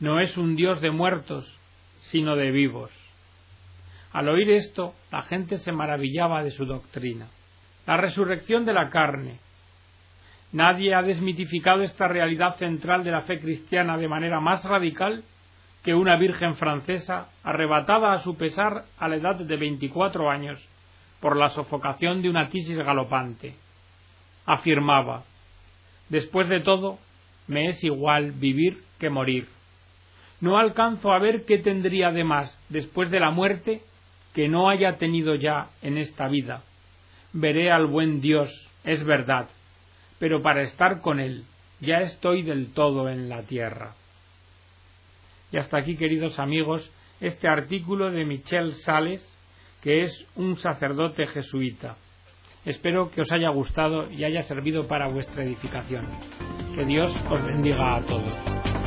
No 0.00 0.20
es 0.20 0.36
un 0.36 0.56
Dios 0.56 0.80
de 0.80 0.90
muertos, 0.90 1.58
sino 2.00 2.34
de 2.34 2.50
vivos. 2.50 2.90
Al 4.12 4.28
oír 4.28 4.50
esto, 4.50 4.94
la 5.12 5.22
gente 5.22 5.58
se 5.58 5.70
maravillaba 5.70 6.42
de 6.42 6.50
su 6.50 6.64
doctrina. 6.64 7.28
La 7.90 7.96
resurrección 7.96 8.64
de 8.64 8.72
la 8.72 8.88
carne, 8.88 9.40
Nadie 10.52 10.94
ha 10.94 11.02
desmitificado 11.02 11.82
esta 11.82 12.06
realidad 12.06 12.54
central 12.54 13.02
de 13.02 13.10
la 13.10 13.22
fe 13.22 13.40
cristiana 13.40 13.96
de 13.96 14.06
manera 14.06 14.38
más 14.38 14.62
radical 14.64 15.24
que 15.82 15.92
una 15.92 16.16
virgen 16.16 16.54
francesa 16.54 17.30
arrebatada 17.42 18.12
a 18.12 18.20
su 18.20 18.36
pesar 18.36 18.84
a 18.96 19.08
la 19.08 19.16
edad 19.16 19.34
de 19.34 19.56
veinticuatro 19.56 20.30
años 20.30 20.64
por 21.18 21.36
la 21.36 21.50
sofocación 21.50 22.22
de 22.22 22.30
una 22.30 22.48
tisis 22.48 22.78
galopante. 22.78 23.56
Afirmaba 24.46 25.24
Después 26.10 26.48
de 26.48 26.60
todo, 26.60 27.00
me 27.48 27.70
es 27.70 27.82
igual 27.82 28.30
vivir 28.30 28.84
que 29.00 29.10
morir. 29.10 29.48
No 30.40 30.58
alcanzo 30.58 31.10
a 31.10 31.18
ver 31.18 31.44
qué 31.44 31.58
tendría 31.58 32.12
de 32.12 32.22
más 32.22 32.56
después 32.68 33.10
de 33.10 33.18
la 33.18 33.32
muerte 33.32 33.82
que 34.32 34.48
no 34.48 34.68
haya 34.68 34.96
tenido 34.96 35.34
ya 35.34 35.70
en 35.82 35.98
esta 35.98 36.28
vida. 36.28 36.62
Veré 37.32 37.70
al 37.70 37.86
buen 37.86 38.20
Dios, 38.20 38.50
es 38.84 39.04
verdad, 39.04 39.48
pero 40.18 40.42
para 40.42 40.62
estar 40.62 41.00
con 41.00 41.20
Él 41.20 41.44
ya 41.80 41.98
estoy 41.98 42.42
del 42.42 42.72
todo 42.72 43.08
en 43.08 43.28
la 43.28 43.42
tierra. 43.42 43.94
Y 45.52 45.56
hasta 45.56 45.78
aquí, 45.78 45.96
queridos 45.96 46.38
amigos, 46.38 46.90
este 47.20 47.48
artículo 47.48 48.10
de 48.10 48.24
Michel 48.24 48.74
Sales, 48.74 49.22
que 49.82 50.04
es 50.04 50.26
un 50.36 50.58
sacerdote 50.58 51.26
jesuita. 51.28 51.96
Espero 52.64 53.10
que 53.10 53.22
os 53.22 53.32
haya 53.32 53.48
gustado 53.48 54.10
y 54.10 54.24
haya 54.24 54.42
servido 54.42 54.86
para 54.86 55.08
vuestra 55.08 55.42
edificación. 55.42 56.06
Que 56.74 56.84
Dios 56.84 57.14
os 57.30 57.44
bendiga 57.44 57.96
a 57.96 58.02
todos. 58.02 58.79